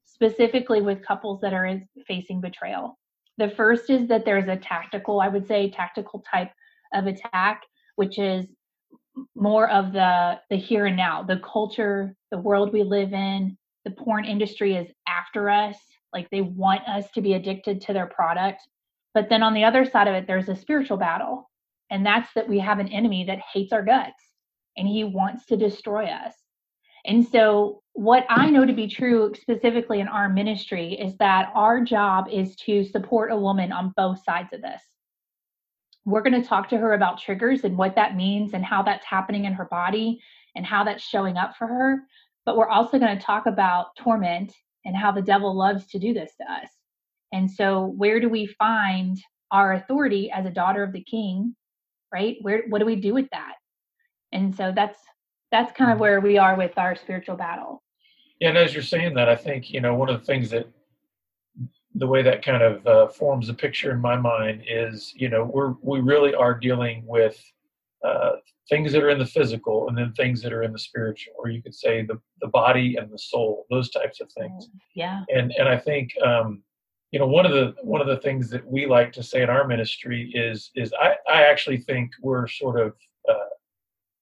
specifically 0.04 0.82
with 0.82 1.06
couples 1.06 1.40
that 1.42 1.54
are 1.54 1.80
facing 2.08 2.40
betrayal. 2.40 2.99
The 3.38 3.50
first 3.50 3.88
is 3.88 4.08
that 4.08 4.25
there's 4.25 4.49
a 4.49 4.56
tactical, 4.56 5.20
I 5.20 5.28
would 5.28 5.46
say, 5.46 5.70
tactical 5.70 6.25
type 6.28 6.50
of 6.92 7.06
attack, 7.06 7.62
which 7.94 8.18
is 8.18 8.46
more 9.35 9.68
of 9.70 9.92
the 9.92 10.40
the 10.50 10.56
here 10.56 10.87
and 10.87 10.96
now, 10.96 11.23
the 11.23 11.40
culture, 11.40 12.14
the 12.30 12.38
world 12.38 12.73
we 12.73 12.82
live 12.82 13.12
in. 13.12 13.56
The 13.85 13.90
porn 13.92 14.25
industry 14.25 14.75
is 14.75 14.88
after 15.06 15.49
us, 15.49 15.76
like 16.12 16.28
they 16.30 16.40
want 16.40 16.88
us 16.88 17.08
to 17.12 17.20
be 17.20 17.35
addicted 17.35 17.80
to 17.82 17.92
their 17.92 18.06
product. 18.06 18.62
But 19.14 19.28
then 19.28 19.42
on 19.42 19.54
the 19.54 19.64
other 19.64 19.85
side 19.85 20.08
of 20.08 20.14
it, 20.14 20.26
there's 20.26 20.49
a 20.49 20.56
spiritual 20.56 20.96
battle 20.96 21.49
and 21.90 22.04
that's 22.04 22.32
that 22.35 22.49
we 22.49 22.58
have 22.58 22.78
an 22.78 22.88
enemy 22.88 23.25
that 23.25 23.38
hates 23.52 23.73
our 23.73 23.82
guts 23.82 24.23
and 24.76 24.88
he 24.88 25.04
wants 25.04 25.46
to 25.46 25.56
destroy 25.56 26.06
us. 26.06 26.35
And 27.04 27.26
so, 27.26 27.82
what 27.92 28.26
I 28.28 28.50
know 28.50 28.66
to 28.66 28.73
be 28.73 28.88
true 28.88 29.32
specifically 29.40 30.00
in 30.00 30.08
our 30.08 30.28
ministry 30.28 30.94
is 30.94 31.16
that 31.18 31.50
our 31.54 31.82
job 31.82 32.26
is 32.30 32.56
to 32.56 32.85
support 32.85 33.30
a 33.30 33.37
woman 33.37 33.73
on 33.73 33.94
both 33.96 34.23
sides 34.25 34.52
of 34.52 34.61
this. 34.61 34.82
We're 36.06 36.22
going 36.22 36.40
to 36.40 36.48
talk 36.48 36.70
to 36.70 36.78
her 36.78 36.94
about 36.94 37.20
triggers 37.20 37.64
and 37.64 37.76
what 37.76 37.94
that 37.96 38.16
means 38.16 38.54
and 38.54 38.64
how 38.64 38.82
that's 38.82 39.04
happening 39.04 39.44
in 39.44 39.52
her 39.52 39.66
body 39.66 40.20
and 40.54 40.64
how 40.64 40.84
that's 40.84 41.02
showing 41.02 41.36
up 41.36 41.56
for 41.56 41.66
her. 41.66 41.98
But 42.46 42.56
we're 42.56 42.68
also 42.68 42.98
going 42.98 43.18
to 43.18 43.22
talk 43.22 43.44
about 43.46 43.94
torment 43.98 44.54
and 44.86 44.96
how 44.96 45.12
the 45.12 45.20
devil 45.20 45.54
loves 45.54 45.86
to 45.88 45.98
do 45.98 46.14
this 46.14 46.32
to 46.40 46.50
us. 46.50 46.70
And 47.32 47.50
so, 47.50 47.86
where 47.96 48.20
do 48.20 48.28
we 48.28 48.46
find 48.46 49.18
our 49.50 49.75
authority 49.75 50.30
as 50.30 50.46
a 50.46 50.50
daughter 50.50 50.82
of 50.82 50.92
the 50.92 51.02
king 51.02 51.54
right 52.12 52.36
where 52.42 52.62
what 52.68 52.78
do 52.78 52.86
we 52.86 52.96
do 52.96 53.14
with 53.14 53.28
that 53.30 53.54
and 54.32 54.54
so 54.54 54.72
that's 54.75 54.98
that's 55.52 55.72
kind 55.72 55.90
of 55.90 55.96
mm-hmm. 55.96 56.02
where 56.02 56.20
we 56.20 56.38
are 56.38 56.56
with 56.56 56.76
our 56.76 56.96
spiritual 56.96 57.36
battle 57.36 57.82
yeah 58.40 58.48
and 58.48 58.58
as 58.58 58.75
you're 58.75 58.82
saying 58.82 59.14
that 59.14 59.28
i 59.28 59.36
think 59.36 59.70
you 59.70 59.80
know 59.80 59.94
one 59.94 60.08
of 60.08 60.18
the 60.18 60.26
things 60.26 60.50
that 60.50 60.68
the 61.98 62.06
way 62.06 62.22
that 62.22 62.44
kind 62.44 62.62
of 62.62 62.86
uh, 62.86 63.08
forms 63.08 63.48
a 63.48 63.54
picture 63.54 63.90
in 63.90 64.00
my 64.00 64.16
mind 64.16 64.62
is 64.68 65.12
you 65.16 65.28
know 65.28 65.44
we're 65.44 65.74
we 65.82 66.00
really 66.00 66.34
are 66.34 66.58
dealing 66.58 67.02
with 67.06 67.42
uh, 68.04 68.32
things 68.68 68.92
that 68.92 69.02
are 69.02 69.10
in 69.10 69.18
the 69.18 69.26
physical 69.26 69.88
and 69.88 69.96
then 69.96 70.12
things 70.12 70.42
that 70.42 70.52
are 70.52 70.62
in 70.62 70.72
the 70.72 70.78
spiritual 70.78 71.32
or 71.38 71.48
you 71.48 71.62
could 71.62 71.74
say 71.74 72.02
the 72.02 72.18
the 72.40 72.48
body 72.48 72.96
and 72.96 73.10
the 73.10 73.18
soul 73.18 73.66
those 73.70 73.90
types 73.90 74.20
of 74.20 74.30
things. 74.32 74.68
Yeah. 74.94 75.22
And 75.28 75.52
and 75.58 75.68
i 75.68 75.78
think 75.78 76.10
um 76.24 76.62
you 77.12 77.18
know 77.18 77.26
one 77.26 77.46
of 77.46 77.52
the 77.52 77.74
one 77.82 78.00
of 78.00 78.06
the 78.06 78.18
things 78.18 78.50
that 78.50 78.66
we 78.66 78.86
like 78.86 79.12
to 79.12 79.22
say 79.22 79.42
in 79.42 79.50
our 79.50 79.66
ministry 79.66 80.30
is 80.34 80.70
is 80.74 80.92
i 81.00 81.14
i 81.30 81.42
actually 81.42 81.78
think 81.78 82.10
we're 82.20 82.46
sort 82.48 82.80
of 82.80 82.94
uh, 83.28 83.50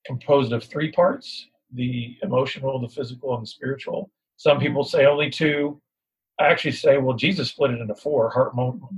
composed 0.07 0.53
of 0.53 0.63
three 0.65 0.93
parts 0.93 1.47
the 1.75 2.17
emotional 2.23 2.81
the 2.81 2.89
physical 2.89 3.35
and 3.35 3.43
the 3.43 3.47
spiritual. 3.47 4.11
Some 4.37 4.57
mm-hmm. 4.59 4.67
people 4.67 4.85
say 4.85 5.07
only 5.07 5.31
two 5.31 5.81
i 6.39 6.47
actually 6.47 6.73
say 6.73 6.99
well 6.99 7.17
jesus 7.17 7.51
split 7.51 7.71
it 7.71 7.81
into 7.81 7.95
four 7.95 8.31
heart 8.31 8.53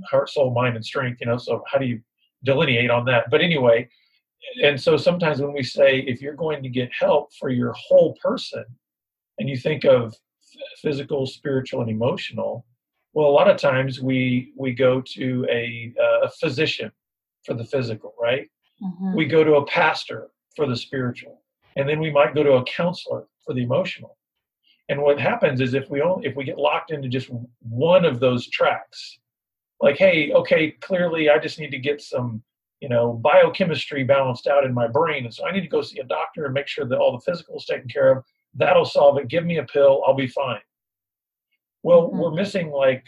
heart 0.09 0.29
soul 0.29 0.53
mind 0.53 0.75
and 0.75 0.85
strength 0.85 1.19
you 1.19 1.27
know 1.27 1.37
so 1.37 1.63
how 1.71 1.77
do 1.77 1.85
you 1.85 1.99
delineate 2.43 2.89
on 2.89 3.05
that 3.05 3.25
but 3.29 3.41
anyway 3.41 3.87
and 4.63 4.79
so 4.79 4.95
sometimes 4.95 5.41
when 5.41 5.53
we 5.53 5.63
say 5.63 5.99
if 5.99 6.21
you're 6.21 6.35
going 6.35 6.61
to 6.63 6.69
get 6.69 6.89
help 6.97 7.29
for 7.39 7.49
your 7.49 7.73
whole 7.73 8.15
person 8.21 8.63
and 9.39 9.49
you 9.49 9.57
think 9.57 9.83
of 9.83 10.15
physical 10.81 11.25
spiritual 11.25 11.81
and 11.81 11.89
emotional 11.89 12.65
well, 13.17 13.29
a 13.29 13.31
lot 13.31 13.49
of 13.49 13.57
times 13.57 13.99
we 13.99 14.53
we 14.55 14.73
go 14.73 15.01
to 15.01 15.47
a, 15.49 15.91
uh, 15.99 16.27
a 16.27 16.29
physician 16.29 16.91
for 17.43 17.55
the 17.55 17.65
physical, 17.65 18.13
right? 18.21 18.47
Mm-hmm. 18.79 19.15
We 19.15 19.25
go 19.25 19.43
to 19.43 19.55
a 19.55 19.65
pastor 19.65 20.27
for 20.55 20.67
the 20.67 20.75
spiritual, 20.75 21.41
and 21.75 21.89
then 21.89 21.99
we 21.99 22.11
might 22.11 22.35
go 22.35 22.43
to 22.43 22.53
a 22.53 22.63
counselor 22.65 23.25
for 23.43 23.55
the 23.55 23.63
emotional. 23.63 24.19
And 24.89 25.01
what 25.01 25.19
happens 25.19 25.59
is 25.61 25.73
if 25.73 25.89
we 25.89 26.01
only 26.01 26.27
if 26.27 26.35
we 26.35 26.45
get 26.45 26.57
locked 26.57 26.91
into 26.91 27.09
just 27.09 27.29
one 27.59 28.05
of 28.05 28.19
those 28.19 28.47
tracks, 28.47 29.19
like, 29.81 29.97
hey, 29.97 30.31
okay, 30.31 30.71
clearly 30.71 31.29
I 31.29 31.37
just 31.39 31.59
need 31.59 31.71
to 31.71 31.79
get 31.79 32.01
some, 32.01 32.41
you 32.79 32.89
know, 32.89 33.13
biochemistry 33.13 34.03
balanced 34.03 34.47
out 34.47 34.65
in 34.65 34.73
my 34.73 34.87
brain, 34.87 35.25
and 35.25 35.33
so 35.33 35.45
I 35.45 35.51
need 35.51 35.61
to 35.61 35.67
go 35.67 35.81
see 35.81 35.99
a 35.99 36.05
doctor 36.05 36.45
and 36.45 36.53
make 36.53 36.67
sure 36.67 36.85
that 36.85 36.97
all 36.97 37.11
the 37.11 37.31
physical 37.31 37.57
is 37.57 37.65
taken 37.65 37.89
care 37.89 38.11
of. 38.11 38.23
That'll 38.53 38.85
solve 38.85 39.17
it. 39.17 39.27
Give 39.27 39.45
me 39.45 39.57
a 39.57 39.63
pill, 39.63 40.03
I'll 40.07 40.15
be 40.15 40.27
fine. 40.27 40.61
Well, 41.83 42.03
mm-hmm. 42.03 42.17
we're 42.17 42.31
missing 42.31 42.69
like 42.69 43.07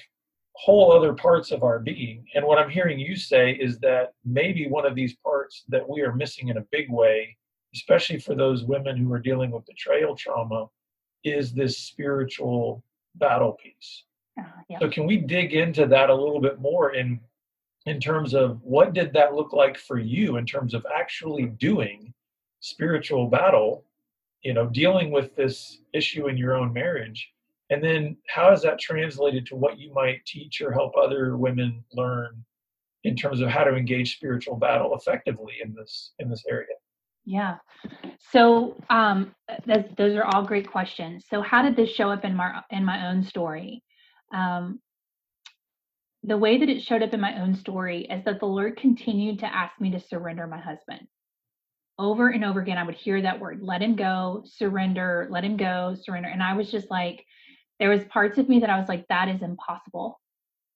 whole 0.53 0.91
other 0.91 1.13
parts 1.13 1.51
of 1.51 1.63
our 1.63 1.79
being. 1.79 2.25
And 2.35 2.45
what 2.45 2.59
I'm 2.59 2.69
hearing 2.69 2.99
you 2.99 3.15
say 3.15 3.51
is 3.51 3.79
that 3.79 4.13
maybe 4.25 4.67
one 4.67 4.85
of 4.85 4.93
these 4.93 5.15
parts 5.23 5.63
that 5.69 5.87
we 5.87 6.01
are 6.01 6.13
missing 6.13 6.49
in 6.49 6.57
a 6.57 6.65
big 6.71 6.91
way, 6.91 7.37
especially 7.73 8.19
for 8.19 8.35
those 8.35 8.65
women 8.65 8.97
who 8.97 9.11
are 9.13 9.19
dealing 9.19 9.51
with 9.51 9.65
betrayal 9.65 10.15
trauma, 10.17 10.65
is 11.23 11.53
this 11.53 11.77
spiritual 11.77 12.83
battle 13.15 13.53
piece. 13.53 14.03
Uh, 14.39 14.43
yeah. 14.69 14.79
So 14.79 14.89
can 14.89 15.05
we 15.05 15.17
dig 15.17 15.53
into 15.53 15.85
that 15.87 16.09
a 16.09 16.15
little 16.15 16.41
bit 16.41 16.59
more 16.59 16.93
in 16.93 17.19
in 17.85 17.99
terms 17.99 18.33
of 18.33 18.61
what 18.61 18.93
did 18.93 19.13
that 19.13 19.33
look 19.33 19.53
like 19.53 19.77
for 19.77 19.97
you 19.97 20.35
in 20.35 20.45
terms 20.45 20.73
of 20.73 20.85
actually 20.93 21.45
doing 21.45 22.13
spiritual 22.59 23.27
battle, 23.27 23.85
you 24.43 24.53
know, 24.53 24.67
dealing 24.67 25.11
with 25.11 25.35
this 25.35 25.79
issue 25.93 26.27
in 26.27 26.37
your 26.37 26.55
own 26.55 26.71
marriage 26.73 27.31
and 27.69 27.83
then 27.83 28.17
how 28.27 28.51
is 28.51 28.61
that 28.63 28.79
translated 28.79 29.45
to 29.45 29.55
what 29.55 29.79
you 29.79 29.93
might 29.93 30.25
teach 30.25 30.61
or 30.61 30.71
help 30.71 30.95
other 30.97 31.37
women 31.37 31.83
learn 31.93 32.43
in 33.03 33.15
terms 33.15 33.41
of 33.41 33.49
how 33.49 33.63
to 33.63 33.75
engage 33.75 34.15
spiritual 34.15 34.55
battle 34.55 34.95
effectively 34.95 35.53
in 35.63 35.73
this 35.73 36.11
in 36.19 36.29
this 36.29 36.43
area 36.49 36.67
yeah. 37.29 37.57
So 38.31 38.75
um 38.89 39.35
those 39.97 40.15
are 40.15 40.23
all 40.23 40.43
great 40.43 40.69
questions. 40.69 41.25
So 41.29 41.41
how 41.41 41.61
did 41.61 41.75
this 41.75 41.91
show 41.91 42.09
up 42.09 42.25
in 42.25 42.35
my 42.35 42.61
in 42.71 42.83
my 42.83 43.07
own 43.09 43.23
story? 43.23 43.83
Um 44.33 44.79
the 46.23 46.37
way 46.37 46.57
that 46.57 46.69
it 46.69 46.81
showed 46.81 47.03
up 47.03 47.13
in 47.13 47.21
my 47.21 47.39
own 47.39 47.55
story 47.55 48.01
is 48.01 48.25
that 48.25 48.39
the 48.41 48.45
lord 48.45 48.75
continued 48.75 49.39
to 49.39 49.55
ask 49.55 49.79
me 49.79 49.91
to 49.91 49.99
surrender 49.99 50.47
my 50.47 50.59
husband. 50.59 51.07
Over 51.99 52.29
and 52.29 52.43
over 52.43 52.61
again 52.61 52.79
i 52.79 52.83
would 52.83 52.95
hear 52.95 53.21
that 53.21 53.39
word 53.39 53.59
let 53.61 53.81
him 53.81 53.95
go 53.95 54.43
surrender 54.45 55.27
let 55.29 55.43
him 55.43 55.55
go 55.57 55.95
surrender. 56.01 56.29
And 56.29 56.41
i 56.41 56.53
was 56.53 56.71
just 56.71 56.89
like 56.89 57.25
there 57.79 57.89
was 57.89 58.03
parts 58.05 58.37
of 58.37 58.49
me 58.49 58.59
that 58.59 58.69
I 58.69 58.77
was 58.77 58.89
like, 58.89 59.07
that 59.07 59.29
is 59.29 59.41
impossible. 59.41 60.19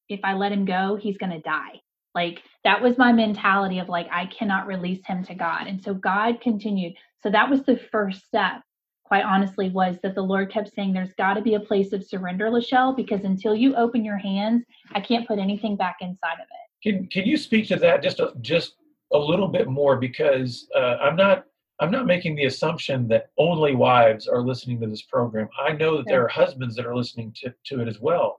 If 0.07 0.21
I 0.23 0.33
let 0.33 0.53
him 0.53 0.65
go, 0.65 0.95
he's 0.95 1.17
to 1.17 1.41
die. 1.41 1.81
Like 2.15 2.43
that 2.63 2.81
was 2.81 2.97
my 2.97 3.11
mentality 3.11 3.79
of 3.79 3.89
like, 3.89 4.07
I 4.11 4.27
cannot 4.27 4.67
release 4.67 5.05
him 5.05 5.23
to 5.25 5.33
God. 5.33 5.67
And 5.67 5.81
so 5.81 5.93
God 5.93 6.41
continued. 6.41 6.93
So 7.21 7.29
that 7.31 7.49
was 7.49 7.63
the 7.63 7.77
first 7.91 8.25
step, 8.25 8.61
quite 9.03 9.23
honestly, 9.23 9.69
was 9.69 9.97
that 10.03 10.15
the 10.15 10.21
Lord 10.21 10.51
kept 10.51 10.73
saying, 10.73 10.93
there's 10.93 11.13
got 11.13 11.33
to 11.35 11.41
be 11.41 11.55
a 11.55 11.59
place 11.59 11.93
of 11.93 12.03
surrender, 12.03 12.49
Lachelle, 12.49 12.95
because 12.95 13.23
until 13.23 13.55
you 13.55 13.75
open 13.75 14.05
your 14.05 14.17
hands, 14.17 14.63
I 14.93 15.01
can't 15.01 15.27
put 15.27 15.39
anything 15.39 15.75
back 15.75 15.97
inside 16.01 16.35
of 16.35 16.41
it. 16.41 16.89
Can, 16.89 17.07
can 17.07 17.25
you 17.25 17.37
speak 17.37 17.67
to 17.69 17.77
that 17.77 18.03
just 18.03 18.19
a, 18.19 18.33
just 18.41 18.75
a 19.13 19.17
little 19.17 19.47
bit 19.47 19.67
more? 19.67 19.97
Because 19.97 20.67
uh, 20.75 20.97
I'm 21.01 21.15
not 21.15 21.45
I'm 21.79 21.91
not 21.91 22.05
making 22.05 22.35
the 22.35 22.45
assumption 22.45 23.07
that 23.07 23.31
only 23.37 23.73
wives 23.75 24.27
are 24.27 24.41
listening 24.41 24.79
to 24.81 24.87
this 24.87 25.01
program. 25.01 25.49
I 25.59 25.73
know 25.73 25.97
that 25.97 26.05
there 26.05 26.23
are 26.23 26.27
husbands 26.27 26.75
that 26.75 26.85
are 26.85 26.95
listening 26.95 27.35
to, 27.41 27.53
to 27.65 27.81
it 27.81 27.87
as 27.87 27.99
well. 27.99 28.37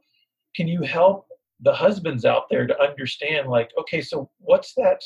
Can 0.55 0.69
you 0.69 0.83
help 0.83 1.27
the 1.65 1.75
husbands 1.75 2.25
out 2.25 2.45
there 2.51 2.67
to 2.67 2.81
understand, 2.81 3.49
like, 3.49 3.71
okay, 3.79 4.01
so 4.01 4.31
what's 4.39 4.75
that? 4.75 5.01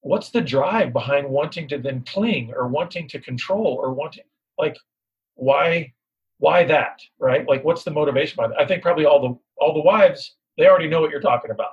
What's 0.00 0.30
the 0.30 0.42
drive 0.42 0.92
behind 0.92 1.28
wanting 1.28 1.68
to 1.68 1.78
then 1.78 2.02
cling 2.06 2.52
or 2.54 2.68
wanting 2.68 3.08
to 3.08 3.20
control 3.20 3.78
or 3.80 3.94
wanting, 3.94 4.24
like, 4.58 4.76
why, 5.34 5.92
why 6.38 6.64
that, 6.64 7.00
right? 7.18 7.48
Like, 7.48 7.64
what's 7.64 7.84
the 7.84 7.90
motivation 7.90 8.36
behind 8.36 8.52
that? 8.52 8.60
I 8.60 8.66
think 8.66 8.82
probably 8.82 9.06
all 9.06 9.20
the 9.20 9.38
all 9.56 9.72
the 9.72 9.80
wives 9.80 10.36
they 10.56 10.68
already 10.68 10.88
know 10.88 11.00
what 11.00 11.10
you're 11.10 11.20
talking 11.20 11.50
about. 11.50 11.72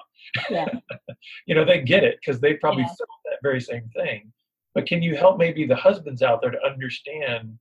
Yeah. 0.49 0.65
you 1.45 1.53
know, 1.53 1.65
they 1.65 1.81
get 1.81 2.03
it 2.03 2.19
because 2.19 2.41
they 2.41 2.55
probably 2.55 2.81
yeah. 2.81 2.87
felt 2.87 3.09
that 3.25 3.37
very 3.43 3.61
same 3.61 3.89
thing 3.95 4.31
but 4.73 4.85
can 4.85 5.01
you 5.01 5.15
help 5.15 5.37
maybe 5.37 5.65
the 5.65 5.75
husbands 5.75 6.21
out 6.21 6.41
there 6.41 6.51
to 6.51 6.65
understand 6.65 7.57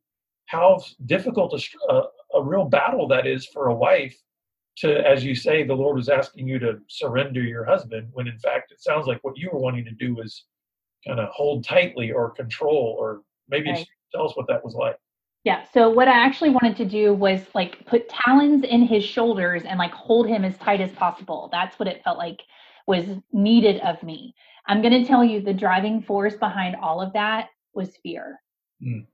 how 0.47 0.81
difficult 1.07 1.53
a, 1.55 1.93
a, 1.93 2.03
a 2.39 2.43
real 2.43 2.65
battle 2.65 3.09
that 3.09 3.27
is 3.27 3.47
for 3.47 3.69
a 3.69 3.75
wife 3.75 4.17
to, 4.79 5.07
as 5.07 5.25
you 5.25 5.35
say, 5.35 5.63
the 5.63 5.75
Lord 5.75 5.97
was 5.97 6.09
asking 6.09 6.49
you 6.49 6.59
to 6.61 6.79
surrender 6.89 7.43
your 7.43 7.65
husband, 7.65 8.09
when 8.13 8.29
in 8.29 8.39
fact 8.39 8.73
it 8.73 8.81
sounds 8.81 9.07
like 9.07 9.23
what 9.23 9.37
you 9.37 9.51
were 9.53 9.59
wanting 9.59 9.85
to 9.85 9.91
do 9.93 10.15
was 10.15 10.45
kind 11.07 11.21
of 11.21 11.29
hold 11.31 11.65
tightly 11.65 12.13
or 12.13 12.31
control, 12.31 12.97
or 12.99 13.23
maybe 13.49 13.71
right. 13.71 13.87
tell 14.13 14.27
us 14.27 14.37
what 14.37 14.47
that 14.49 14.65
was 14.65 14.75
like. 14.75 14.97
Yeah. 15.45 15.65
So 15.73 15.89
what 15.89 16.09
I 16.09 16.13
actually 16.13 16.51
wanted 16.51 16.77
to 16.77 16.85
do 16.85 17.15
was 17.15 17.41
like 17.55 17.87
put 17.87 18.09
talons 18.09 18.63
in 18.63 18.83
his 18.83 19.05
shoulders 19.05 19.63
and 19.65 19.79
like 19.79 19.93
hold 19.93 20.29
him 20.29 20.45
as 20.45 20.57
tight 20.59 20.83
as 20.83 20.93
possible. 20.93 21.49
That's 21.51 21.79
what 21.79 21.89
it 21.89 22.03
felt 22.05 22.19
like 22.19 22.41
was 22.87 23.07
needed 23.33 23.81
of 23.81 24.03
me. 24.03 24.35
I'm 24.67 24.83
going 24.83 25.03
to 25.03 25.09
tell 25.09 25.25
you 25.25 25.41
the 25.41 25.55
driving 25.55 26.03
force 26.03 26.37
behind 26.37 26.77
all 26.77 27.01
of 27.01 27.13
that 27.15 27.49
was 27.73 27.97
fear. 28.03 28.41
Mm. 28.83 29.07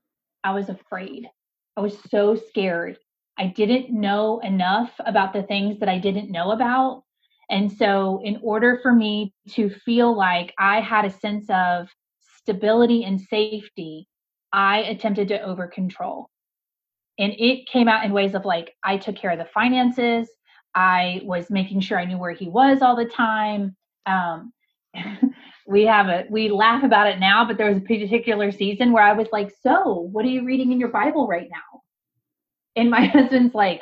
I 0.42 0.52
was 0.52 0.68
afraid. 0.68 1.28
I 1.76 1.80
was 1.80 1.96
so 2.10 2.34
scared. 2.34 2.98
I 3.38 3.46
didn't 3.46 3.90
know 3.90 4.40
enough 4.40 4.90
about 5.00 5.32
the 5.32 5.42
things 5.42 5.78
that 5.80 5.88
I 5.88 5.98
didn't 5.98 6.30
know 6.30 6.52
about. 6.52 7.04
And 7.50 7.70
so, 7.70 8.20
in 8.24 8.40
order 8.42 8.80
for 8.82 8.92
me 8.92 9.32
to 9.50 9.70
feel 9.70 10.16
like 10.16 10.52
I 10.58 10.80
had 10.80 11.04
a 11.04 11.10
sense 11.10 11.46
of 11.50 11.88
stability 12.20 13.04
and 13.04 13.20
safety, 13.20 14.08
I 14.52 14.78
attempted 14.78 15.28
to 15.28 15.40
over 15.42 15.66
control. 15.66 16.28
And 17.18 17.32
it 17.38 17.68
came 17.68 17.88
out 17.88 18.04
in 18.04 18.12
ways 18.12 18.34
of 18.34 18.44
like, 18.44 18.74
I 18.82 18.96
took 18.96 19.16
care 19.16 19.30
of 19.30 19.38
the 19.38 19.46
finances, 19.46 20.28
I 20.74 21.22
was 21.24 21.50
making 21.50 21.80
sure 21.80 21.98
I 21.98 22.04
knew 22.04 22.18
where 22.18 22.32
he 22.32 22.48
was 22.48 22.82
all 22.82 22.96
the 22.96 23.06
time. 23.06 23.74
Um, 24.04 24.52
we 25.66 25.84
have 25.84 26.08
a 26.08 26.24
we 26.30 26.50
laugh 26.50 26.84
about 26.84 27.08
it 27.08 27.18
now, 27.18 27.44
but 27.46 27.56
there 27.56 27.68
was 27.68 27.78
a 27.78 27.80
particular 27.80 28.52
season 28.52 28.92
where 28.92 29.02
I 29.02 29.14
was 29.14 29.28
like, 29.32 29.50
"So, 29.62 30.08
what 30.12 30.24
are 30.24 30.28
you 30.28 30.44
reading 30.44 30.72
in 30.72 30.78
your 30.78 30.90
Bible 30.90 31.26
right 31.26 31.48
now?" 31.50 31.80
And 32.76 32.90
my 32.90 33.06
husband's 33.06 33.54
like, 33.54 33.80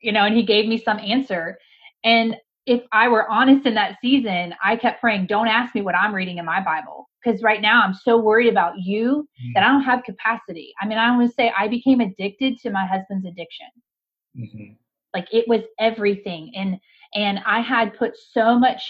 you 0.00 0.12
know, 0.12 0.24
and 0.24 0.36
he 0.36 0.42
gave 0.42 0.66
me 0.66 0.78
some 0.78 0.98
answer. 0.98 1.58
And 2.04 2.36
if 2.66 2.82
I 2.92 3.08
were 3.08 3.28
honest 3.28 3.66
in 3.66 3.74
that 3.74 3.96
season, 4.00 4.54
I 4.62 4.76
kept 4.76 5.00
praying, 5.00 5.26
"Don't 5.26 5.48
ask 5.48 5.74
me 5.74 5.82
what 5.82 5.94
I'm 5.94 6.14
reading 6.14 6.38
in 6.38 6.44
my 6.44 6.60
Bible." 6.62 7.08
Because 7.22 7.42
right 7.42 7.60
now 7.60 7.82
I'm 7.82 7.94
so 7.94 8.18
worried 8.18 8.48
about 8.48 8.78
you 8.78 9.28
mm-hmm. 9.40 9.52
that 9.54 9.62
I 9.62 9.68
don't 9.68 9.82
have 9.82 10.04
capacity. 10.04 10.74
I 10.80 10.86
mean, 10.86 10.98
I 10.98 11.14
want 11.16 11.28
to 11.28 11.34
say 11.34 11.52
I 11.56 11.68
became 11.68 12.00
addicted 12.00 12.58
to 12.60 12.70
my 12.70 12.86
husband's 12.86 13.26
addiction. 13.26 13.66
Mm-hmm. 14.36 14.72
Like 15.14 15.28
it 15.32 15.46
was 15.46 15.62
everything, 15.78 16.52
and 16.56 16.78
and 17.14 17.40
I 17.46 17.60
had 17.60 17.96
put 17.98 18.16
so 18.16 18.58
much 18.58 18.82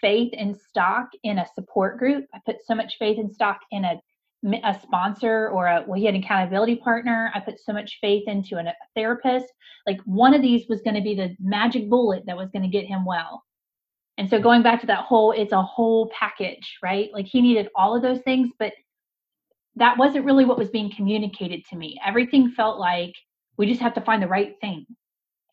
faith 0.00 0.34
and 0.36 0.56
stock 0.56 1.08
in 1.22 1.38
a 1.38 1.46
support 1.54 1.98
group. 1.98 2.26
I 2.34 2.40
put 2.44 2.56
so 2.66 2.74
much 2.74 2.96
faith 2.98 3.18
and 3.18 3.32
stock 3.32 3.60
in 3.70 3.84
a 3.84 4.00
a 4.44 4.78
sponsor 4.82 5.48
or 5.50 5.66
a 5.66 5.84
well, 5.86 5.98
he 5.98 6.04
had 6.04 6.14
an 6.14 6.22
accountability 6.22 6.76
partner. 6.76 7.30
I 7.34 7.40
put 7.40 7.60
so 7.60 7.72
much 7.72 7.98
faith 8.00 8.24
into 8.26 8.56
an, 8.56 8.66
a 8.66 8.74
therapist. 8.94 9.46
Like 9.86 10.00
one 10.04 10.34
of 10.34 10.42
these 10.42 10.68
was 10.68 10.82
going 10.82 10.96
to 10.96 11.00
be 11.00 11.14
the 11.14 11.36
magic 11.40 11.88
bullet 11.88 12.24
that 12.26 12.36
was 12.36 12.50
going 12.50 12.62
to 12.62 12.68
get 12.68 12.86
him 12.86 13.04
well. 13.04 13.44
And 14.18 14.28
so 14.28 14.40
going 14.40 14.62
back 14.62 14.80
to 14.80 14.86
that 14.88 15.04
whole, 15.04 15.32
it's 15.32 15.52
a 15.52 15.62
whole 15.62 16.10
package, 16.18 16.78
right? 16.82 17.08
Like 17.12 17.26
he 17.26 17.40
needed 17.40 17.68
all 17.74 17.96
of 17.96 18.02
those 18.02 18.20
things, 18.20 18.50
but 18.58 18.72
that 19.76 19.96
wasn't 19.96 20.26
really 20.26 20.44
what 20.44 20.58
was 20.58 20.70
being 20.70 20.92
communicated 20.94 21.64
to 21.70 21.76
me. 21.76 21.98
Everything 22.04 22.50
felt 22.50 22.78
like 22.78 23.14
we 23.56 23.66
just 23.66 23.80
have 23.80 23.94
to 23.94 24.02
find 24.02 24.22
the 24.22 24.28
right 24.28 24.54
thing. 24.60 24.84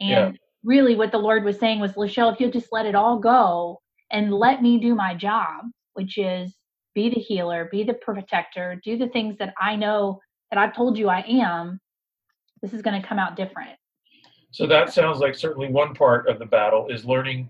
And 0.01 0.09
yeah. 0.09 0.31
really 0.63 0.95
what 0.95 1.11
the 1.11 1.17
Lord 1.17 1.45
was 1.45 1.57
saying 1.57 1.79
was, 1.79 1.93
Lachelle, 1.93 2.33
if 2.33 2.39
you'll 2.39 2.51
just 2.51 2.71
let 2.71 2.85
it 2.85 2.95
all 2.95 3.19
go, 3.19 3.81
and 4.11 4.33
let 4.33 4.61
me 4.61 4.79
do 4.79 4.95
my 4.95 5.13
job, 5.13 5.65
which 5.93 6.17
is 6.17 6.53
be 6.99 7.09
the 7.09 7.21
healer, 7.21 7.69
be 7.71 7.83
the 7.83 7.93
protector, 7.93 8.77
do 8.83 8.97
the 8.97 9.07
things 9.07 9.37
that 9.39 9.53
I 9.57 9.77
know 9.77 10.19
that 10.51 10.59
I've 10.59 10.75
told 10.75 10.97
you 10.97 11.07
I 11.07 11.23
am, 11.29 11.79
this 12.61 12.73
is 12.73 12.81
going 12.81 13.01
to 13.01 13.07
come 13.07 13.17
out 13.17 13.37
different. 13.37 13.77
So 14.51 14.67
that 14.67 14.91
sounds 14.91 15.19
like 15.19 15.33
certainly 15.33 15.69
one 15.69 15.93
part 15.93 16.27
of 16.27 16.39
the 16.39 16.45
battle 16.45 16.87
is 16.89 17.05
learning 17.05 17.49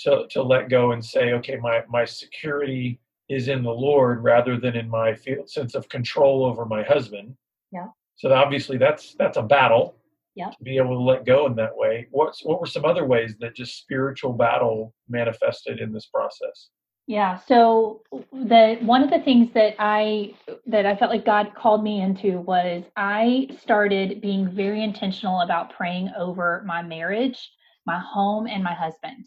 to, 0.00 0.26
to 0.30 0.42
let 0.42 0.68
go 0.68 0.90
and 0.92 1.04
say, 1.04 1.32
okay, 1.34 1.58
my, 1.58 1.84
my 1.88 2.04
security 2.04 2.98
is 3.28 3.46
in 3.46 3.62
the 3.62 3.70
Lord 3.70 4.24
rather 4.24 4.58
than 4.58 4.74
in 4.74 4.88
my 4.88 5.16
sense 5.46 5.76
of 5.76 5.88
control 5.88 6.44
over 6.44 6.64
my 6.64 6.82
husband. 6.82 7.36
Yeah. 7.70 7.86
So 8.16 8.32
obviously 8.32 8.78
that's 8.78 9.14
that's 9.14 9.36
a 9.36 9.42
battle 9.42 9.94
yeah. 10.34 10.50
to 10.50 10.64
be 10.64 10.76
able 10.76 10.96
to 10.96 11.02
let 11.02 11.24
go 11.24 11.46
in 11.46 11.54
that 11.54 11.76
way. 11.76 12.08
What's 12.10 12.44
what 12.44 12.60
were 12.60 12.66
some 12.66 12.84
other 12.84 13.04
ways 13.04 13.36
that 13.38 13.54
just 13.54 13.78
spiritual 13.78 14.32
battle 14.32 14.92
manifested 15.08 15.78
in 15.78 15.92
this 15.92 16.06
process? 16.06 16.70
Yeah. 17.08 17.38
So 17.38 18.02
the 18.32 18.76
one 18.82 19.02
of 19.02 19.08
the 19.08 19.20
things 19.20 19.50
that 19.54 19.76
I 19.78 20.34
that 20.66 20.84
I 20.84 20.94
felt 20.94 21.10
like 21.10 21.24
God 21.24 21.54
called 21.56 21.82
me 21.82 22.02
into 22.02 22.40
was 22.42 22.84
I 22.96 23.48
started 23.62 24.20
being 24.20 24.50
very 24.50 24.84
intentional 24.84 25.40
about 25.40 25.74
praying 25.74 26.10
over 26.18 26.62
my 26.66 26.82
marriage, 26.82 27.50
my 27.86 27.98
home, 27.98 28.46
and 28.46 28.62
my 28.62 28.74
husband. 28.74 29.24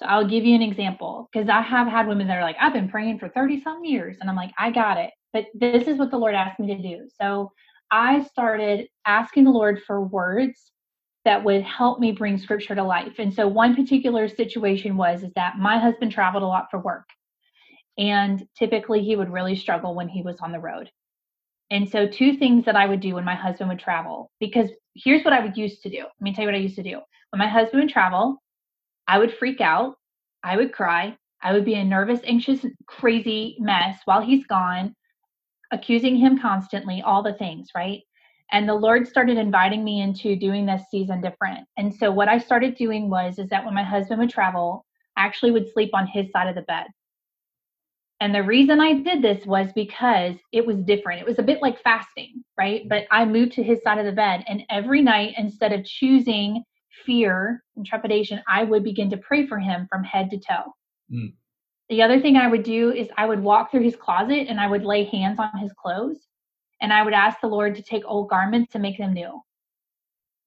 So 0.00 0.06
I'll 0.06 0.26
give 0.26 0.44
you 0.44 0.56
an 0.56 0.62
example 0.62 1.30
because 1.32 1.48
I 1.48 1.60
have 1.60 1.86
had 1.86 2.08
women 2.08 2.26
that 2.26 2.38
are 2.38 2.42
like, 2.42 2.56
I've 2.60 2.72
been 2.72 2.88
praying 2.88 3.20
for 3.20 3.28
30 3.28 3.62
some 3.62 3.84
years. 3.84 4.16
And 4.20 4.28
I'm 4.28 4.36
like, 4.36 4.50
I 4.58 4.72
got 4.72 4.98
it. 4.98 5.12
But 5.32 5.46
this 5.54 5.86
is 5.86 5.98
what 5.98 6.10
the 6.10 6.18
Lord 6.18 6.34
asked 6.34 6.58
me 6.58 6.66
to 6.74 6.82
do. 6.82 7.08
So 7.20 7.52
I 7.92 8.24
started 8.24 8.88
asking 9.06 9.44
the 9.44 9.52
Lord 9.52 9.80
for 9.86 10.00
words 10.04 10.72
that 11.26 11.42
would 11.42 11.62
help 11.62 11.98
me 11.98 12.12
bring 12.12 12.38
scripture 12.38 12.76
to 12.76 12.82
life. 12.84 13.14
And 13.18 13.34
so 13.34 13.48
one 13.48 13.74
particular 13.74 14.28
situation 14.28 14.96
was 14.96 15.24
is 15.24 15.32
that 15.34 15.58
my 15.58 15.76
husband 15.76 16.12
traveled 16.12 16.44
a 16.44 16.46
lot 16.46 16.68
for 16.70 16.78
work. 16.78 17.08
And 17.98 18.46
typically 18.56 19.02
he 19.02 19.16
would 19.16 19.32
really 19.32 19.56
struggle 19.56 19.94
when 19.94 20.08
he 20.08 20.22
was 20.22 20.38
on 20.40 20.52
the 20.52 20.60
road. 20.60 20.88
And 21.72 21.88
so 21.90 22.06
two 22.06 22.36
things 22.36 22.64
that 22.64 22.76
I 22.76 22.86
would 22.86 23.00
do 23.00 23.14
when 23.14 23.24
my 23.24 23.34
husband 23.34 23.68
would 23.70 23.80
travel 23.80 24.30
because 24.38 24.70
here's 24.94 25.24
what 25.24 25.34
I 25.34 25.40
would 25.40 25.56
used 25.56 25.82
to 25.82 25.90
do. 25.90 25.98
Let 25.98 26.20
me 26.20 26.32
tell 26.32 26.44
you 26.44 26.48
what 26.48 26.54
I 26.54 26.58
used 26.58 26.76
to 26.76 26.82
do. 26.84 27.00
When 27.30 27.40
my 27.40 27.48
husband 27.48 27.82
would 27.82 27.92
travel, 27.92 28.40
I 29.08 29.18
would 29.18 29.34
freak 29.34 29.60
out, 29.60 29.96
I 30.44 30.56
would 30.56 30.72
cry, 30.72 31.16
I 31.42 31.52
would 31.52 31.64
be 31.64 31.74
a 31.74 31.84
nervous, 31.84 32.20
anxious, 32.22 32.64
crazy 32.86 33.56
mess 33.58 33.98
while 34.04 34.20
he's 34.20 34.46
gone 34.46 34.94
accusing 35.72 36.16
him 36.16 36.38
constantly, 36.38 37.02
all 37.02 37.24
the 37.24 37.34
things, 37.34 37.70
right? 37.74 38.02
And 38.52 38.68
the 38.68 38.74
Lord 38.74 39.08
started 39.08 39.38
inviting 39.38 39.84
me 39.84 40.00
into 40.00 40.36
doing 40.36 40.66
this 40.66 40.82
season 40.90 41.20
different. 41.20 41.66
And 41.76 41.92
so 41.92 42.10
what 42.10 42.28
I 42.28 42.38
started 42.38 42.76
doing 42.76 43.10
was 43.10 43.38
is 43.38 43.48
that 43.48 43.64
when 43.64 43.74
my 43.74 43.82
husband 43.82 44.20
would 44.20 44.30
travel, 44.30 44.84
I 45.16 45.24
actually 45.24 45.50
would 45.50 45.72
sleep 45.72 45.90
on 45.94 46.06
his 46.06 46.30
side 46.30 46.48
of 46.48 46.54
the 46.54 46.62
bed. 46.62 46.86
And 48.20 48.34
the 48.34 48.42
reason 48.42 48.80
I 48.80 48.94
did 48.94 49.20
this 49.20 49.44
was 49.44 49.72
because 49.74 50.36
it 50.52 50.64
was 50.64 50.78
different. 50.78 51.20
It 51.20 51.26
was 51.26 51.38
a 51.38 51.42
bit 51.42 51.60
like 51.60 51.82
fasting, 51.82 52.42
right? 52.58 52.88
But 52.88 53.06
I 53.10 53.24
moved 53.26 53.52
to 53.52 53.62
his 53.62 53.82
side 53.82 53.98
of 53.98 54.06
the 54.06 54.12
bed. 54.12 54.42
And 54.48 54.62
every 54.70 55.02
night, 55.02 55.34
instead 55.36 55.72
of 55.72 55.84
choosing 55.84 56.62
fear 57.04 57.62
and 57.76 57.84
trepidation, 57.84 58.42
I 58.48 58.64
would 58.64 58.84
begin 58.84 59.10
to 59.10 59.18
pray 59.18 59.46
for 59.46 59.58
him 59.58 59.86
from 59.90 60.02
head 60.02 60.30
to 60.30 60.38
toe. 60.38 60.72
Mm. 61.12 61.34
The 61.90 62.02
other 62.02 62.20
thing 62.20 62.36
I 62.36 62.48
would 62.48 62.62
do 62.62 62.90
is 62.90 63.08
I 63.16 63.26
would 63.26 63.42
walk 63.42 63.70
through 63.70 63.82
his 63.82 63.96
closet 63.96 64.46
and 64.48 64.58
I 64.58 64.66
would 64.66 64.84
lay 64.84 65.04
hands 65.04 65.38
on 65.38 65.50
his 65.58 65.72
clothes 65.74 66.26
and 66.80 66.92
I 66.92 67.02
would 67.02 67.14
ask 67.14 67.40
the 67.40 67.46
Lord 67.48 67.74
to 67.76 67.82
take 67.82 68.02
old 68.06 68.28
garments 68.28 68.74
and 68.74 68.82
make 68.82 68.98
them 68.98 69.14
new. 69.14 69.40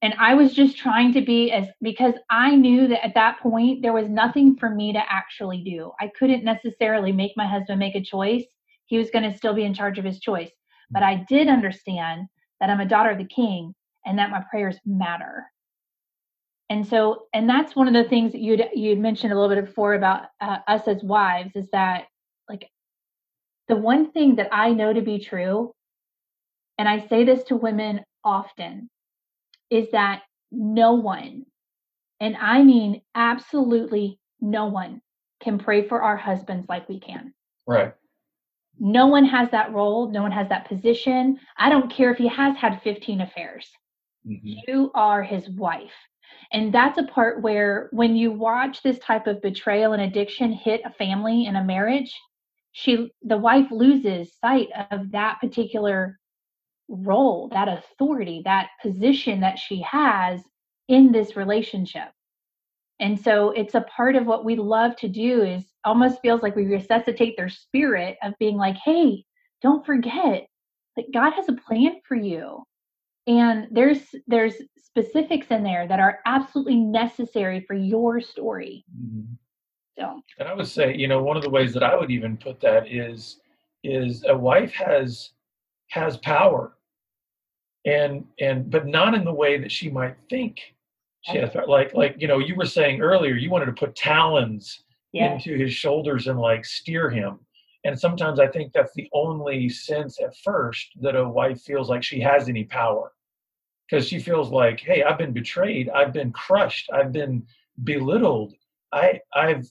And 0.02 0.14
I 0.18 0.34
was 0.34 0.54
just 0.54 0.78
trying 0.78 1.14
to 1.14 1.22
be 1.22 1.52
as 1.52 1.68
because 1.82 2.14
I 2.30 2.56
knew 2.56 2.88
that 2.88 3.06
at 3.06 3.16
that 3.16 3.40
point 3.40 3.82
there 3.82 3.94
was 3.94 4.08
nothing 4.08 4.56
for 4.56 4.70
me 4.70 4.94
to 4.94 5.12
actually 5.12 5.62
do. 5.64 5.92
I 6.00 6.08
couldn't 6.18 6.44
necessarily 6.44 7.12
make 7.12 7.34
my 7.36 7.46
husband 7.46 7.80
make 7.80 7.96
a 7.96 8.02
choice. 8.02 8.46
He 8.86 8.98
was 8.98 9.10
going 9.10 9.30
to 9.30 9.38
still 9.38 9.54
be 9.54 9.66
in 9.66 9.74
charge 9.74 10.00
of 10.00 10.06
his 10.06 10.20
choice. 10.20 10.52
But 10.90 11.04
I 11.04 11.26
did 11.28 11.50
understand 11.50 12.28
that 12.60 12.70
I'm 12.70 12.80
a 12.80 12.88
daughter 12.88 13.10
of 13.10 13.18
the 13.18 13.26
king 13.26 13.76
and 14.06 14.18
that 14.18 14.32
my 14.32 14.42
prayers 14.50 14.78
matter 14.86 15.48
and 16.70 16.88
so 16.88 17.24
and 17.34 17.50
that's 17.50 17.76
one 17.76 17.88
of 17.88 17.94
the 17.94 18.08
things 18.10 18.32
that 18.32 18.42
you'd 18.42 18.64
you'd 18.74 19.00
mentioned 19.00 19.34
a 19.34 19.40
little 19.40 19.54
bit 19.54 19.66
before 19.66 19.96
about 19.96 20.28
uh, 20.40 20.58
us 20.68 20.88
as 20.88 21.04
wives 21.04 21.56
is 21.56 21.68
that 21.72 22.06
like 22.48 22.70
the 23.68 23.76
one 23.76 24.12
thing 24.12 24.36
that 24.36 24.50
i 24.52 24.72
know 24.72 24.94
to 24.94 25.02
be 25.02 25.20
true 25.20 25.74
and 26.80 26.90
i 26.90 27.06
say 27.08 27.24
this 27.24 27.44
to 27.44 27.56
women 27.56 28.02
often 28.24 28.90
is 29.70 29.92
that 29.92 30.24
no 30.52 30.94
one 30.94 31.46
and 32.20 32.36
i 32.38 32.64
mean 32.64 33.02
absolutely 33.14 34.20
no 34.42 34.66
one 34.66 35.02
can 35.40 35.58
pray 35.58 35.88
for 35.88 36.02
our 36.02 36.18
husbands 36.18 36.68
like 36.70 36.88
we 36.90 37.00
can. 37.00 37.34
Right. 37.66 37.94
No 38.80 39.08
one 39.08 39.26
has 39.26 39.50
that 39.52 39.74
role 39.74 40.10
no 40.10 40.22
one 40.22 40.32
has 40.32 40.50
that 40.50 40.68
position. 40.68 41.40
I 41.58 41.70
don't 41.70 41.92
care 41.92 42.12
if 42.12 42.18
he 42.18 42.28
has 42.28 42.56
had 42.56 42.82
15 42.82 43.22
affairs. 43.22 43.70
Mm-hmm. 44.28 44.60
you 44.68 44.92
are 44.96 45.24
his 45.24 45.50
wife. 45.50 45.94
And 46.52 46.74
that's 46.74 46.98
a 46.98 47.06
part 47.06 47.42
where 47.42 47.88
when 47.94 48.18
you 48.18 48.32
watch 48.32 48.84
this 48.84 49.00
type 49.00 49.28
of 49.28 49.42
betrayal 49.42 49.94
and 49.94 50.02
addiction 50.02 50.52
hit 50.52 50.82
a 50.84 50.92
family 50.92 51.46
and 51.46 51.56
a 51.56 51.64
marriage, 51.64 52.14
she 52.74 53.10
the 53.22 53.38
wife 53.38 53.68
loses 53.72 54.34
sight 54.40 54.68
of 54.92 55.12
that 55.12 55.40
particular 55.40 56.20
role, 56.90 57.48
that 57.54 57.68
authority, 57.68 58.42
that 58.46 58.70
position 58.82 59.40
that 59.42 59.58
she 59.58 59.82
has 59.82 60.42
in 60.88 61.12
this 61.12 61.36
relationship. 61.36 62.10
And 63.00 63.18
so 63.18 63.52
it's 63.52 63.76
a 63.76 63.82
part 63.82 64.16
of 64.16 64.26
what 64.26 64.44
we 64.44 64.58
love 64.58 64.96
to 64.98 65.08
do 65.08 65.44
is 65.44 65.64
almost 65.86 66.22
feels 66.22 66.42
like 66.42 66.56
we 66.56 66.66
resuscitate 66.66 67.38
their 67.38 67.50
spirit 67.50 68.18
of 68.22 68.34
being 68.40 68.58
like, 68.58 68.76
hey, 68.84 69.24
don't 69.62 69.86
forget 69.86 70.48
that 70.98 71.14
God 71.14 71.32
has 71.34 71.48
a 71.48 71.54
plan 71.54 72.02
for 72.06 72.16
you 72.16 72.64
and 73.30 73.68
there's 73.70 74.02
there's 74.28 74.56
specifics 74.78 75.48
in 75.52 75.64
there 75.64 75.88
that 75.88 76.00
are 76.00 76.20
absolutely 76.26 76.76
necessary 76.76 77.64
for 77.68 77.76
your 77.76 78.20
story 78.20 78.84
mm-hmm. 78.92 79.34
so 79.98 80.22
and 80.40 80.48
i 80.48 80.54
would 80.54 80.68
say 80.68 80.96
you 80.96 81.08
know 81.08 81.22
one 81.22 81.38
of 81.38 81.44
the 81.44 81.50
ways 81.50 81.74
that 81.74 81.84
i 81.84 81.96
would 81.96 82.12
even 82.12 82.36
put 82.36 82.60
that 82.60 82.92
is 82.92 83.40
is 83.84 84.26
a 84.28 84.36
wife 84.36 84.74
has 84.74 85.32
has 85.90 86.18
power 86.18 86.74
and 87.90 88.26
and 88.40 88.70
but 88.70 88.88
not 88.88 89.14
in 89.14 89.24
the 89.24 89.34
way 89.34 89.58
that 89.58 89.72
she 89.72 89.90
might 89.90 90.16
think. 90.30 90.60
She 91.22 91.38
has 91.38 91.52
like 91.68 91.94
like 91.94 92.16
you 92.20 92.28
know 92.28 92.40
you 92.40 92.56
were 92.56 92.66
saying 92.66 93.02
earlier 93.02 93.36
you 93.36 93.50
wanted 93.50 93.66
to 93.66 93.74
put 93.74 93.96
talons 93.96 94.84
into 95.14 95.58
his 95.58 95.74
shoulders 95.74 96.28
and 96.28 96.40
like 96.40 96.66
steer 96.66 97.10
him. 97.10 97.40
And 97.86 97.98
sometimes 97.98 98.40
i 98.40 98.48
think 98.48 98.74
that's 98.74 98.94
the 98.94 99.10
only 99.14 99.70
sense 99.70 100.20
at 100.22 100.38
first 100.44 100.92
that 101.02 101.16
a 101.16 101.28
wife 101.28 101.62
feels 101.62 101.90
like 101.90 102.04
she 102.04 102.20
has 102.20 102.48
any 102.48 102.64
power. 102.64 103.12
Because 103.90 104.08
she 104.08 104.20
feels 104.20 104.52
like, 104.52 104.80
hey, 104.82 105.02
I've 105.02 105.18
been 105.18 105.34
betrayed, 105.34 105.90
I've 105.90 106.14
been 106.14 106.32
crushed, 106.32 106.92
I've 106.94 107.12
been 107.12 107.44
belittled, 107.84 108.54
I 108.92 109.20
I've 109.34 109.68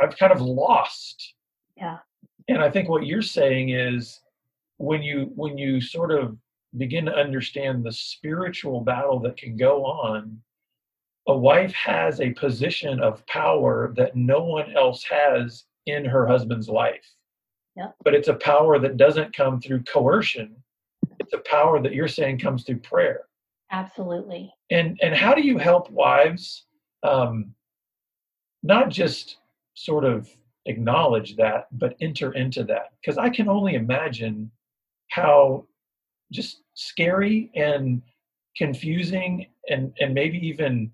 I've 0.00 0.16
kind 0.16 0.32
of 0.32 0.40
lost. 0.40 1.34
Yeah. 1.76 1.98
And 2.48 2.58
I 2.58 2.70
think 2.70 2.88
what 2.88 3.06
you're 3.06 3.22
saying 3.22 3.70
is 3.70 4.20
when 4.78 5.02
you 5.02 5.32
when 5.34 5.58
you 5.58 5.80
sort 5.80 6.12
of 6.12 6.36
begin 6.76 7.04
to 7.06 7.14
understand 7.14 7.84
the 7.84 7.92
spiritual 7.92 8.80
battle 8.80 9.18
that 9.20 9.36
can 9.36 9.56
go 9.56 9.84
on, 9.84 10.40
a 11.28 11.36
wife 11.36 11.72
has 11.72 12.20
a 12.20 12.30
position 12.30 13.00
of 13.00 13.24
power 13.26 13.92
that 13.96 14.16
no 14.16 14.42
one 14.42 14.74
else 14.76 15.04
has 15.04 15.64
in 15.86 16.04
her 16.04 16.26
husband's 16.26 16.68
life. 16.68 17.06
Yeah. 17.76 17.88
But 18.04 18.14
it's 18.14 18.28
a 18.28 18.34
power 18.34 18.78
that 18.78 18.96
doesn't 18.96 19.36
come 19.36 19.60
through 19.60 19.84
coercion. 19.84 20.56
It's 21.20 21.32
a 21.32 21.38
power 21.38 21.80
that 21.80 21.94
you're 21.94 22.08
saying 22.08 22.38
comes 22.38 22.64
through 22.64 22.80
prayer. 22.80 23.22
Absolutely. 23.70 24.52
And 24.70 24.98
and 25.02 25.14
how 25.14 25.34
do 25.34 25.42
you 25.42 25.56
help 25.58 25.90
wives 25.90 26.66
um, 27.02 27.54
not 28.62 28.90
just 28.90 29.38
sort 29.74 30.04
of 30.04 30.28
acknowledge 30.66 31.36
that, 31.36 31.68
but 31.72 31.96
enter 32.00 32.32
into 32.32 32.64
that? 32.64 32.92
Because 33.00 33.16
I 33.16 33.30
can 33.30 33.48
only 33.48 33.74
imagine 33.74 34.50
how 35.08 35.66
just 36.32 36.62
scary 36.74 37.50
and 37.54 38.02
confusing 38.56 39.46
and 39.68 39.92
and 40.00 40.14
maybe 40.14 40.38
even 40.46 40.90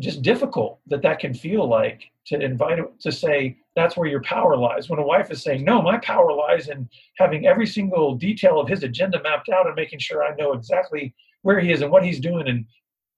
just 0.00 0.22
difficult 0.22 0.80
that 0.86 1.02
that 1.02 1.18
can 1.18 1.34
feel 1.34 1.68
like 1.68 2.02
to 2.26 2.40
invite 2.40 2.78
to 3.00 3.12
say 3.12 3.56
that's 3.76 3.96
where 3.96 4.08
your 4.08 4.22
power 4.22 4.56
lies. 4.56 4.88
When 4.88 4.98
a 4.98 5.06
wife 5.06 5.30
is 5.30 5.42
saying 5.42 5.64
no 5.64 5.82
my 5.82 5.98
power 5.98 6.32
lies 6.32 6.68
in 6.68 6.88
having 7.16 7.46
every 7.46 7.66
single 7.66 8.14
detail 8.14 8.60
of 8.60 8.68
his 8.68 8.82
agenda 8.82 9.22
mapped 9.22 9.48
out 9.48 9.66
and 9.66 9.74
making 9.74 9.98
sure 9.98 10.22
i 10.22 10.34
know 10.36 10.52
exactly 10.52 11.14
where 11.42 11.60
he 11.60 11.72
is 11.72 11.82
and 11.82 11.90
what 11.90 12.04
he's 12.04 12.20
doing 12.20 12.48
and 12.48 12.64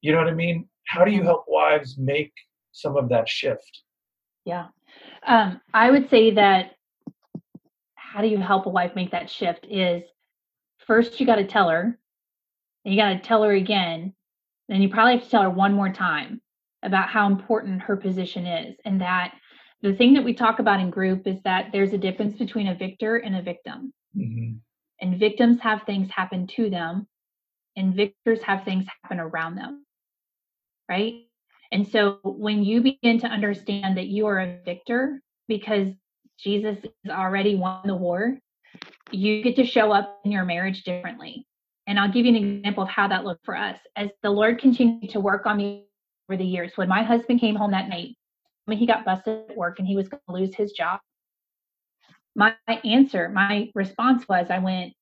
you 0.00 0.12
know 0.12 0.18
what 0.18 0.28
i 0.28 0.35
mean? 0.35 0.68
How 0.87 1.04
do 1.04 1.12
you 1.12 1.22
help 1.22 1.44
wives 1.46 1.96
make 1.98 2.33
some 2.72 2.96
of 2.96 3.09
that 3.11 3.28
shift? 3.28 3.83
Yeah. 4.44 4.68
Um, 5.26 5.61
i 5.74 5.90
would 5.90 6.09
say 6.11 6.33
that 6.35 6.72
how 7.94 8.20
do 8.22 8.28
you 8.28 8.38
help 8.38 8.66
a 8.66 8.70
wife 8.70 8.92
make 8.96 9.12
that 9.12 9.30
shift 9.30 9.66
is 9.70 10.02
first 10.90 11.20
you 11.20 11.24
got 11.24 11.37
to 11.37 11.46
tell 11.46 11.68
her 11.68 11.96
and 12.85 12.92
you 12.92 13.00
got 13.00 13.11
to 13.11 13.20
tell 13.20 13.44
her 13.44 13.53
again 13.53 14.12
then 14.68 14.83
you 14.83 14.88
probably 14.88 15.12
have 15.12 15.22
to 15.22 15.31
tell 15.31 15.42
her 15.42 15.48
one 15.48 15.72
more 15.72 15.92
time 15.92 16.40
about 16.83 17.09
how 17.09 17.29
important 17.29 17.81
her 17.81 17.96
position 17.96 18.44
is 18.44 18.76
and 18.85 19.00
that 19.00 19.33
the 19.83 19.94
thing 19.94 20.14
that 20.14 20.24
we 20.24 20.35
talk 20.35 20.59
about 20.59 20.81
in 20.81 20.90
group 20.90 21.29
is 21.29 21.40
that 21.44 21.68
there's 21.72 21.92
a 21.92 21.98
difference 21.98 22.37
between 22.37 22.66
a 22.66 22.74
victor 22.74 23.18
and 23.18 23.37
a 23.37 23.42
victim 23.42 23.92
mm-hmm. 24.16 24.55
and 25.00 25.20
victims 25.20 25.61
have 25.61 25.81
things 25.85 26.11
happen 26.11 26.44
to 26.48 26.68
them 26.68 27.07
and 27.76 27.94
victors 27.94 28.42
have 28.42 28.64
things 28.64 28.85
happen 29.00 29.20
around 29.20 29.55
them 29.55 29.87
right 30.88 31.14
and 31.70 31.87
so 31.87 32.18
when 32.24 32.64
you 32.64 32.81
begin 32.81 33.20
to 33.20 33.29
understand 33.29 33.96
that 33.96 34.09
you 34.09 34.26
are 34.26 34.40
a 34.40 34.59
victor 34.64 35.22
because 35.46 35.87
jesus 36.37 36.79
has 37.05 37.16
already 37.16 37.55
won 37.55 37.81
the 37.85 37.94
war 37.94 38.37
you 39.11 39.42
get 39.42 39.56
to 39.56 39.64
show 39.64 39.92
up 39.92 40.20
in 40.24 40.33
your 40.33 40.44
marriage 40.44 40.83
differently 40.83 41.46
and 41.87 41.98
i'll 41.98 42.11
give 42.11 42.24
you 42.24 42.37
an 42.37 42.59
example 42.59 42.85
of 42.85 42.88
how 42.88 43.09
that 43.09 43.24
looked 43.24 43.44
for 43.44 43.56
us 43.56 43.78
as 43.96 44.11
the 44.22 44.30
lord 44.30 44.59
continued 44.59 45.11
to 45.11 45.20
work 45.20 45.46
on 45.46 45.56
me 45.56 45.87
over 46.30 46.37
the 46.37 46.44
years. 46.44 46.72
When 46.76 46.88
my 46.88 47.02
husband 47.02 47.40
came 47.40 47.56
home 47.56 47.72
that 47.72 47.88
night, 47.88 48.16
I 48.66 48.70
mean, 48.70 48.78
he 48.78 48.87
got 48.87 49.04
busted 49.04 49.50
at 49.50 49.56
work 49.56 49.78
and 49.78 49.88
he 49.88 49.96
was 49.96 50.09
going 50.09 50.20
to 50.28 50.35
lose 50.35 50.54
his 50.54 50.72
job. 50.72 51.00
My 52.37 52.54
answer, 52.85 53.28
my 53.28 53.70
response 53.74 54.28
was, 54.28 54.46
I 54.50 54.59
went, 54.59 54.92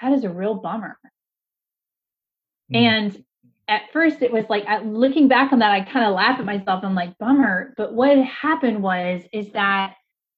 that 0.00 0.12
is 0.12 0.24
a 0.24 0.30
real 0.30 0.54
bummer. 0.54 0.96
Mm. 2.72 2.76
And 2.76 3.24
at 3.68 3.82
first 3.92 4.22
it 4.22 4.32
was 4.32 4.44
like 4.48 4.64
looking 4.84 5.26
back 5.26 5.50
on 5.50 5.58
that 5.60 5.70
i 5.70 5.80
kind 5.80 6.04
of 6.04 6.14
laugh 6.14 6.38
at 6.38 6.44
myself 6.44 6.84
i'm 6.84 6.94
like 6.94 7.16
bummer 7.16 7.72
but 7.78 7.94
what 7.94 8.18
happened 8.18 8.82
was 8.82 9.22
is 9.32 9.50
that 9.52 9.94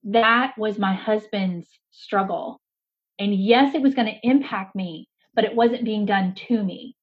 that 0.06 0.56
was 0.56 0.78
my 0.78 0.94
husband's 0.94 1.68
struggle 1.90 2.60
and 3.18 3.34
yes 3.34 3.74
it 3.74 3.82
was 3.82 3.94
going 3.94 4.06
to 4.06 4.28
impact 4.28 4.74
me 4.74 5.08
but 5.34 5.44
it 5.44 5.54
wasn't 5.54 5.84
being 5.84 6.06
done 6.06 6.34
to 6.34 6.62
me 6.62 6.96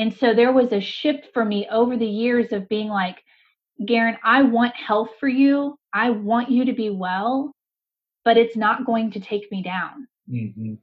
and 0.00 0.14
so 0.14 0.32
there 0.32 0.50
was 0.50 0.72
a 0.72 0.80
shift 0.80 1.28
for 1.34 1.44
me 1.44 1.68
over 1.70 1.94
the 1.94 2.06
years 2.06 2.52
of 2.52 2.70
being 2.70 2.88
like, 2.88 3.22
Garen, 3.84 4.16
I 4.24 4.42
want 4.42 4.74
health 4.74 5.10
for 5.20 5.28
you. 5.28 5.76
I 5.92 6.08
want 6.08 6.50
you 6.50 6.64
to 6.64 6.72
be 6.72 6.88
well, 6.88 7.52
but 8.24 8.38
it's 8.38 8.56
not 8.56 8.86
going 8.86 9.10
to 9.10 9.20
take 9.20 9.52
me 9.52 9.62
down. 9.62 10.08
Mm-hmm. 10.30 10.74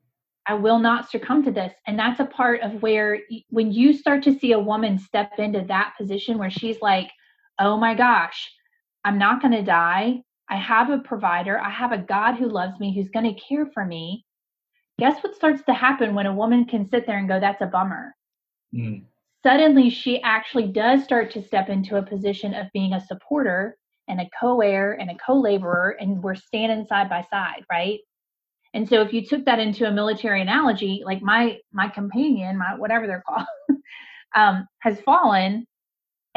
I 0.46 0.54
will 0.54 0.78
not 0.78 1.10
succumb 1.10 1.44
to 1.46 1.52
this. 1.52 1.74
And 1.88 1.98
that's 1.98 2.20
a 2.20 2.26
part 2.26 2.62
of 2.62 2.84
where, 2.84 3.22
when 3.50 3.72
you 3.72 3.92
start 3.92 4.22
to 4.24 4.38
see 4.38 4.52
a 4.52 4.60
woman 4.60 5.00
step 5.00 5.32
into 5.40 5.66
that 5.68 5.96
position 5.98 6.38
where 6.38 6.52
she's 6.52 6.80
like, 6.80 7.10
oh 7.58 7.76
my 7.76 7.96
gosh, 7.96 8.52
I'm 9.04 9.18
not 9.18 9.42
going 9.42 9.54
to 9.54 9.64
die. 9.64 10.22
I 10.50 10.58
have 10.58 10.90
a 10.90 11.00
provider. 11.00 11.60
I 11.60 11.70
have 11.70 11.92
a 11.92 11.98
God 11.98 12.36
who 12.36 12.48
loves 12.48 12.80
me, 12.80 12.96
who's 12.96 13.10
going 13.10 13.34
to 13.34 13.42
care 13.42 13.66
for 13.74 13.86
me. 13.86 14.26
Guess 15.00 15.24
what 15.24 15.36
starts 15.36 15.62
to 15.64 15.74
happen 15.74 16.16
when 16.16 16.26
a 16.26 16.34
woman 16.34 16.66
can 16.66 16.90
sit 16.90 17.06
there 17.06 17.18
and 17.18 17.28
go, 17.28 17.40
that's 17.40 17.62
a 17.62 17.68
bummer? 17.68 18.16
Mm. 18.74 19.04
Suddenly, 19.44 19.90
she 19.90 20.22
actually 20.22 20.68
does 20.68 21.04
start 21.04 21.32
to 21.32 21.44
step 21.44 21.70
into 21.70 21.98
a 21.98 22.02
position 22.02 22.54
of 22.54 22.68
being 22.74 22.94
a 22.94 23.06
supporter 23.06 23.78
and 24.08 24.20
a 24.20 24.30
co 24.40 24.62
heir 24.62 24.94
and 24.94 25.12
a 25.12 25.16
co 25.16 25.40
laborer, 25.40 25.96
and 26.00 26.22
we're 26.24 26.36
standing 26.36 26.86
side 26.88 27.10
by 27.10 27.24
side, 27.30 27.64
right? 27.70 28.00
And 28.74 28.88
so, 28.90 29.02
if 29.02 29.14
you 29.14 29.26
took 29.26 29.46
that 29.46 29.60
into 29.60 29.88
a 29.88 29.92
military 29.92 30.42
analogy, 30.42 31.04
like 31.06 31.22
my 31.22 31.60
my 31.72 31.88
companion, 31.88 32.58
my 32.58 32.76
whatever 32.76 33.06
they're 33.06 33.24
called, 33.28 33.46
um, 34.36 34.68
has 34.80 35.00
fallen, 35.02 35.68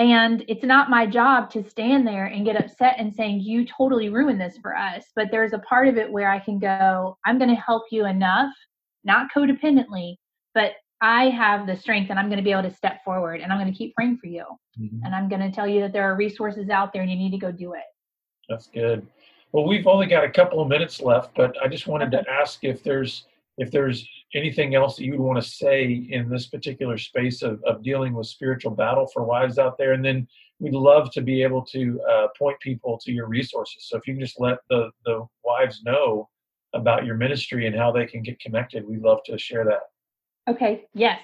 and 0.00 0.46
it's 0.48 0.64
not 0.64 0.88
my 0.88 1.04
job 1.04 1.50
to 1.50 1.62
stand 1.62 2.06
there 2.06 2.24
and 2.24 2.46
get 2.46 2.56
upset 2.56 2.94
and 2.96 3.14
saying 3.14 3.40
you 3.40 3.66
totally 3.66 4.08
ruined 4.08 4.40
this 4.40 4.56
for 4.56 4.74
us. 4.74 5.04
But 5.14 5.28
there's 5.30 5.52
a 5.52 5.58
part 5.58 5.88
of 5.88 5.98
it 5.98 6.10
where 6.10 6.30
I 6.30 6.38
can 6.38 6.58
go, 6.58 7.18
I'm 7.26 7.36
going 7.36 7.50
to 7.50 7.60
help 7.60 7.82
you 7.90 8.06
enough, 8.06 8.50
not 9.04 9.28
codependently, 9.36 10.14
but 10.54 10.72
I 11.02 11.24
have 11.28 11.66
the 11.66 11.76
strength 11.76 12.08
and 12.08 12.18
I'm 12.18 12.28
going 12.28 12.38
to 12.38 12.42
be 12.42 12.50
able 12.50 12.62
to 12.62 12.74
step 12.74 13.04
forward 13.04 13.42
and 13.42 13.52
I'm 13.52 13.58
going 13.58 13.70
to 13.70 13.76
keep 13.76 13.94
praying 13.94 14.16
for 14.16 14.28
you. 14.28 14.46
Mm-hmm. 14.80 15.04
And 15.04 15.14
I'm 15.14 15.28
going 15.28 15.42
to 15.42 15.50
tell 15.50 15.68
you 15.68 15.82
that 15.82 15.92
there 15.92 16.10
are 16.10 16.16
resources 16.16 16.70
out 16.70 16.94
there 16.94 17.02
and 17.02 17.10
you 17.10 17.16
need 17.18 17.32
to 17.32 17.38
go 17.38 17.52
do 17.52 17.74
it. 17.74 17.84
That's 18.48 18.68
good. 18.68 19.06
Well, 19.52 19.66
we've 19.66 19.86
only 19.86 20.06
got 20.06 20.24
a 20.24 20.30
couple 20.30 20.62
of 20.62 20.68
minutes 20.68 21.02
left, 21.02 21.34
but 21.34 21.54
I 21.62 21.68
just 21.68 21.86
wanted 21.86 22.10
to 22.12 22.24
ask 22.30 22.64
if 22.64 22.82
there's 22.82 23.26
if 23.60 23.70
there's 23.70 24.08
anything 24.34 24.74
else 24.74 24.96
that 24.96 25.04
you 25.04 25.12
would 25.12 25.20
want 25.20 25.42
to 25.42 25.48
say 25.48 26.06
in 26.10 26.30
this 26.30 26.46
particular 26.46 26.96
space 26.96 27.42
of, 27.42 27.62
of 27.64 27.82
dealing 27.82 28.14
with 28.14 28.26
spiritual 28.26 28.70
battle 28.70 29.06
for 29.06 29.22
wives 29.22 29.58
out 29.58 29.76
there. 29.76 29.92
And 29.92 30.02
then 30.02 30.26
we'd 30.60 30.72
love 30.72 31.12
to 31.12 31.20
be 31.20 31.42
able 31.42 31.62
to 31.66 32.00
uh, 32.10 32.28
point 32.38 32.58
people 32.60 32.98
to 33.04 33.12
your 33.12 33.26
resources. 33.26 33.86
So 33.86 33.98
if 33.98 34.06
you 34.06 34.14
can 34.14 34.20
just 34.20 34.40
let 34.40 34.58
the, 34.70 34.90
the 35.04 35.26
wives 35.44 35.82
know 35.84 36.30
about 36.72 37.04
your 37.04 37.16
ministry 37.16 37.66
and 37.66 37.76
how 37.76 37.92
they 37.92 38.06
can 38.06 38.22
get 38.22 38.40
connected, 38.40 38.88
we'd 38.88 39.02
love 39.02 39.18
to 39.26 39.36
share 39.36 39.66
that. 39.66 39.82
Okay, 40.48 40.86
yes. 40.94 41.20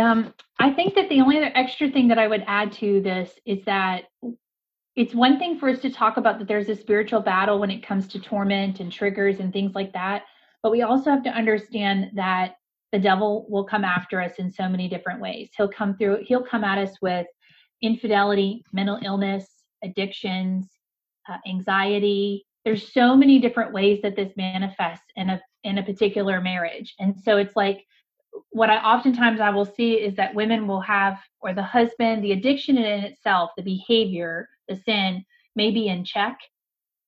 Um, 0.00 0.32
I 0.58 0.72
think 0.72 0.94
that 0.94 1.10
the 1.10 1.20
only 1.20 1.36
other 1.36 1.52
extra 1.54 1.90
thing 1.90 2.08
that 2.08 2.18
I 2.18 2.28
would 2.28 2.44
add 2.46 2.72
to 2.72 3.02
this 3.02 3.30
is 3.44 3.62
that 3.66 4.04
it's 4.96 5.14
one 5.14 5.38
thing 5.38 5.58
for 5.58 5.68
us 5.68 5.80
to 5.80 5.90
talk 5.90 6.16
about 6.16 6.38
that 6.38 6.48
there's 6.48 6.70
a 6.70 6.76
spiritual 6.76 7.20
battle 7.20 7.58
when 7.58 7.70
it 7.70 7.86
comes 7.86 8.08
to 8.08 8.18
torment 8.18 8.80
and 8.80 8.90
triggers 8.90 9.38
and 9.40 9.52
things 9.52 9.74
like 9.74 9.92
that. 9.92 10.22
But 10.62 10.72
we 10.72 10.82
also 10.82 11.10
have 11.10 11.22
to 11.24 11.30
understand 11.30 12.10
that 12.14 12.54
the 12.92 12.98
devil 12.98 13.46
will 13.48 13.64
come 13.64 13.84
after 13.84 14.20
us 14.20 14.34
in 14.38 14.50
so 14.50 14.68
many 14.68 14.88
different 14.88 15.20
ways. 15.20 15.50
He'll 15.56 15.68
come 15.68 15.96
through, 15.96 16.18
he'll 16.26 16.44
come 16.44 16.62
at 16.62 16.78
us 16.78 16.96
with 17.00 17.26
infidelity, 17.80 18.64
mental 18.72 18.98
illness, 19.02 19.48
addictions, 19.82 20.68
uh, 21.28 21.38
anxiety. 21.48 22.46
There's 22.64 22.92
so 22.92 23.16
many 23.16 23.40
different 23.40 23.72
ways 23.72 24.00
that 24.02 24.14
this 24.14 24.32
manifests 24.36 25.06
in 25.16 25.30
a 25.30 25.40
in 25.64 25.78
a 25.78 25.82
particular 25.82 26.40
marriage. 26.40 26.94
And 26.98 27.18
so 27.18 27.36
it's 27.36 27.56
like 27.56 27.84
what 28.50 28.70
I 28.70 28.76
oftentimes 28.78 29.40
I 29.40 29.50
will 29.50 29.64
see 29.64 29.94
is 29.94 30.14
that 30.16 30.34
women 30.34 30.66
will 30.66 30.80
have, 30.80 31.18
or 31.40 31.54
the 31.54 31.62
husband, 31.62 32.24
the 32.24 32.32
addiction 32.32 32.76
in 32.76 33.04
itself, 33.04 33.50
the 33.56 33.62
behavior, 33.62 34.48
the 34.68 34.76
sin 34.76 35.24
may 35.54 35.70
be 35.70 35.88
in 35.88 36.04
check, 36.04 36.38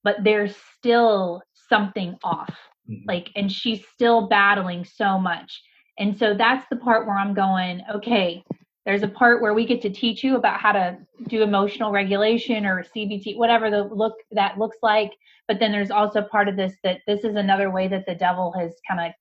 but 0.02 0.16
there's 0.22 0.54
still 0.76 1.42
something 1.68 2.16
off. 2.22 2.54
Mm-hmm. 2.90 3.08
Like, 3.08 3.30
and 3.36 3.50
she's 3.50 3.84
still 3.92 4.28
battling 4.28 4.84
so 4.84 5.18
much. 5.18 5.62
And 5.98 6.16
so 6.16 6.34
that's 6.34 6.66
the 6.70 6.76
part 6.76 7.06
where 7.06 7.16
I'm 7.16 7.34
going, 7.34 7.82
okay, 7.94 8.44
there's 8.84 9.02
a 9.02 9.08
part 9.08 9.40
where 9.40 9.54
we 9.54 9.64
get 9.64 9.80
to 9.82 9.90
teach 9.90 10.22
you 10.22 10.36
about 10.36 10.60
how 10.60 10.72
to 10.72 10.98
do 11.28 11.42
emotional 11.42 11.90
regulation 11.90 12.66
or 12.66 12.84
CBT, 12.84 13.36
whatever 13.36 13.70
the 13.70 13.84
look 13.84 14.14
that 14.32 14.58
looks 14.58 14.76
like. 14.82 15.10
But 15.48 15.58
then 15.58 15.72
there's 15.72 15.90
also 15.90 16.22
part 16.22 16.48
of 16.48 16.56
this 16.56 16.74
that 16.82 17.00
this 17.06 17.24
is 17.24 17.36
another 17.36 17.70
way 17.70 17.88
that 17.88 18.04
the 18.06 18.14
devil 18.14 18.52
has 18.58 18.74
kind 18.88 19.00
of 19.00 19.12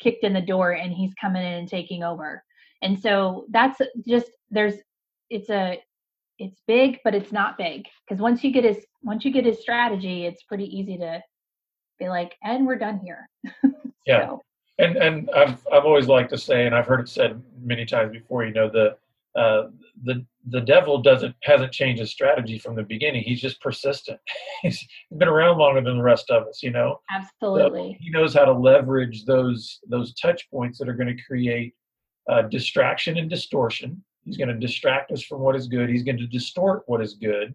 kicked 0.00 0.24
in 0.24 0.32
the 0.32 0.40
door 0.40 0.72
and 0.72 0.92
he's 0.92 1.12
coming 1.20 1.42
in 1.42 1.52
and 1.52 1.68
taking 1.68 2.02
over. 2.02 2.42
And 2.82 2.98
so 2.98 3.46
that's 3.50 3.80
just 4.06 4.30
there's 4.50 4.74
it's 5.30 5.50
a 5.50 5.82
it's 6.38 6.60
big 6.66 6.98
but 7.04 7.14
it's 7.14 7.32
not 7.32 7.56
big 7.56 7.86
because 8.06 8.20
once 8.20 8.42
you 8.42 8.52
get 8.52 8.64
his 8.64 8.84
once 9.02 9.24
you 9.24 9.30
get 9.30 9.44
his 9.44 9.60
strategy 9.60 10.26
it's 10.26 10.42
pretty 10.42 10.64
easy 10.64 10.98
to 10.98 11.22
be 11.98 12.08
like 12.08 12.36
and 12.42 12.66
we're 12.66 12.76
done 12.76 12.98
here. 12.98 13.28
yeah. 14.06 14.36
And 14.78 14.96
and 14.96 15.30
I've 15.30 15.66
I've 15.72 15.84
always 15.84 16.08
liked 16.08 16.30
to 16.30 16.38
say 16.38 16.66
and 16.66 16.74
I've 16.74 16.86
heard 16.86 17.00
it 17.00 17.08
said 17.08 17.42
many 17.62 17.86
times 17.86 18.12
before 18.12 18.44
you 18.44 18.52
know 18.52 18.68
the 18.68 18.96
uh, 19.36 19.68
the 20.04 20.24
the 20.50 20.60
devil 20.60 21.00
doesn't 21.00 21.34
hasn't 21.42 21.72
changed 21.72 22.00
his 22.00 22.10
strategy 22.10 22.58
from 22.58 22.76
the 22.76 22.82
beginning. 22.82 23.22
He's 23.22 23.40
just 23.40 23.60
persistent. 23.60 24.20
He's 24.62 24.86
been 25.16 25.28
around 25.28 25.58
longer 25.58 25.80
than 25.80 25.96
the 25.96 26.02
rest 26.02 26.30
of 26.30 26.46
us, 26.46 26.62
you 26.62 26.70
know. 26.70 27.00
Absolutely. 27.10 27.92
So 27.92 27.98
he 28.00 28.10
knows 28.10 28.34
how 28.34 28.44
to 28.44 28.52
leverage 28.52 29.24
those 29.24 29.80
those 29.88 30.14
touch 30.14 30.48
points 30.50 30.78
that 30.78 30.88
are 30.88 30.94
going 30.94 31.14
to 31.14 31.22
create 31.22 31.74
uh, 32.30 32.42
distraction 32.42 33.18
and 33.18 33.28
distortion. 33.28 34.02
He's 34.24 34.36
going 34.36 34.48
to 34.48 34.54
distract 34.54 35.10
us 35.10 35.22
from 35.22 35.40
what 35.40 35.56
is 35.56 35.66
good. 35.66 35.88
He's 35.88 36.04
going 36.04 36.18
to 36.18 36.26
distort 36.26 36.84
what 36.86 37.02
is 37.02 37.14
good, 37.14 37.54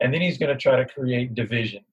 and 0.00 0.12
then 0.12 0.20
he's 0.20 0.38
going 0.38 0.52
to 0.52 0.60
try 0.60 0.76
to 0.76 0.86
create 0.86 1.34
division. 1.34 1.84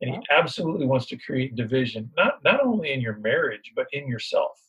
And 0.00 0.10
he 0.10 0.20
absolutely 0.30 0.86
wants 0.86 1.06
to 1.06 1.16
create 1.16 1.54
division, 1.54 2.10
not 2.16 2.42
not 2.44 2.60
only 2.60 2.92
in 2.92 3.00
your 3.00 3.16
marriage 3.18 3.72
but 3.74 3.86
in 3.92 4.06
yourself 4.08 4.60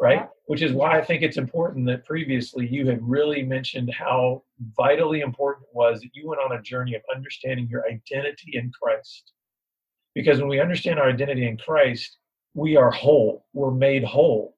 right? 0.00 0.28
Which 0.46 0.62
is 0.62 0.72
why 0.72 0.98
I 0.98 1.04
think 1.04 1.22
it's 1.22 1.36
important 1.36 1.86
that 1.86 2.04
previously 2.04 2.66
you 2.66 2.86
had 2.86 2.98
really 3.02 3.42
mentioned 3.42 3.92
how 3.92 4.42
vitally 4.76 5.20
important 5.20 5.66
it 5.66 5.74
was 5.74 6.00
that 6.00 6.10
you 6.12 6.28
went 6.28 6.40
on 6.40 6.56
a 6.56 6.62
journey 6.62 6.94
of 6.94 7.02
understanding 7.14 7.68
your 7.68 7.86
identity 7.86 8.52
in 8.54 8.72
Christ. 8.80 9.32
Because 10.14 10.38
when 10.38 10.48
we 10.48 10.60
understand 10.60 10.98
our 10.98 11.08
identity 11.08 11.46
in 11.46 11.56
Christ, 11.56 12.18
we 12.54 12.76
are 12.76 12.90
whole. 12.90 13.46
We're 13.52 13.70
made 13.70 14.04
whole. 14.04 14.56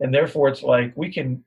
And 0.00 0.12
therefore 0.12 0.48
it's 0.48 0.62
like 0.62 0.92
we 0.96 1.12
can 1.12 1.44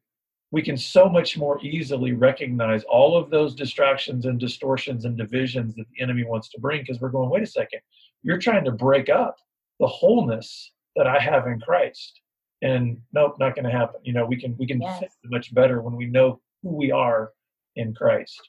we 0.56 0.62
can 0.62 0.78
so 0.78 1.10
much 1.10 1.38
more 1.38 1.60
easily 1.62 2.14
recognize 2.14 2.86
all 2.86 3.18
of 3.18 3.30
those 3.30 3.54
distractions 3.54 4.26
and 4.26 4.40
distortions 4.40 5.04
and 5.04 5.18
divisions 5.18 5.76
that 5.76 5.84
the 5.92 6.02
enemy 6.02 6.24
wants 6.24 6.48
to 6.48 6.62
bring 6.62 6.80
because 6.80 7.02
we're 7.02 7.10
going, 7.10 7.30
wait 7.30 7.44
a 7.44 7.46
second, 7.46 7.82
you're 8.24 8.38
trying 8.38 8.64
to 8.64 8.72
break 8.72 9.10
up 9.10 9.36
the 9.82 9.88
wholeness 9.88 10.72
that 10.96 11.08
I 11.08 11.20
have 11.20 11.48
in 11.48 11.60
Christ. 11.60 12.22
And 12.62 12.98
nope 13.12 13.36
not 13.38 13.54
going 13.54 13.66
to 13.66 13.70
happen. 13.70 14.00
You 14.06 14.14
know 14.14 14.26
we 14.26 14.38
can 14.38 14.56
we 14.58 14.66
can 14.66 14.82
yes. 14.82 15.00
fit 15.02 15.12
much 15.26 15.54
better 15.54 15.82
when 15.82 15.98
we 15.98 16.06
know 16.06 16.40
who 16.64 16.70
we 16.70 16.90
are 16.90 17.34
in 17.76 17.94
christ. 17.94 18.40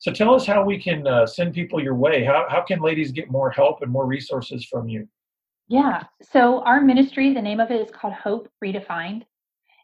So 0.00 0.10
tell 0.10 0.34
us 0.34 0.44
how 0.44 0.64
we 0.64 0.76
can 0.76 1.06
uh, 1.06 1.24
send 1.24 1.54
people 1.54 1.80
your 1.80 1.94
way. 1.94 2.24
How, 2.24 2.46
how 2.48 2.62
can 2.62 2.80
ladies 2.80 3.12
get 3.12 3.30
more 3.30 3.48
help 3.48 3.80
and 3.82 3.92
more 3.92 4.06
resources 4.06 4.64
from 4.64 4.88
you? 4.88 5.06
Yeah. 5.68 6.02
So 6.20 6.62
our 6.62 6.80
ministry 6.80 7.32
the 7.32 7.40
name 7.40 7.60
of 7.60 7.70
it 7.70 7.80
is 7.80 7.92
called 7.92 8.14
hope 8.14 8.50
redefined 8.64 9.22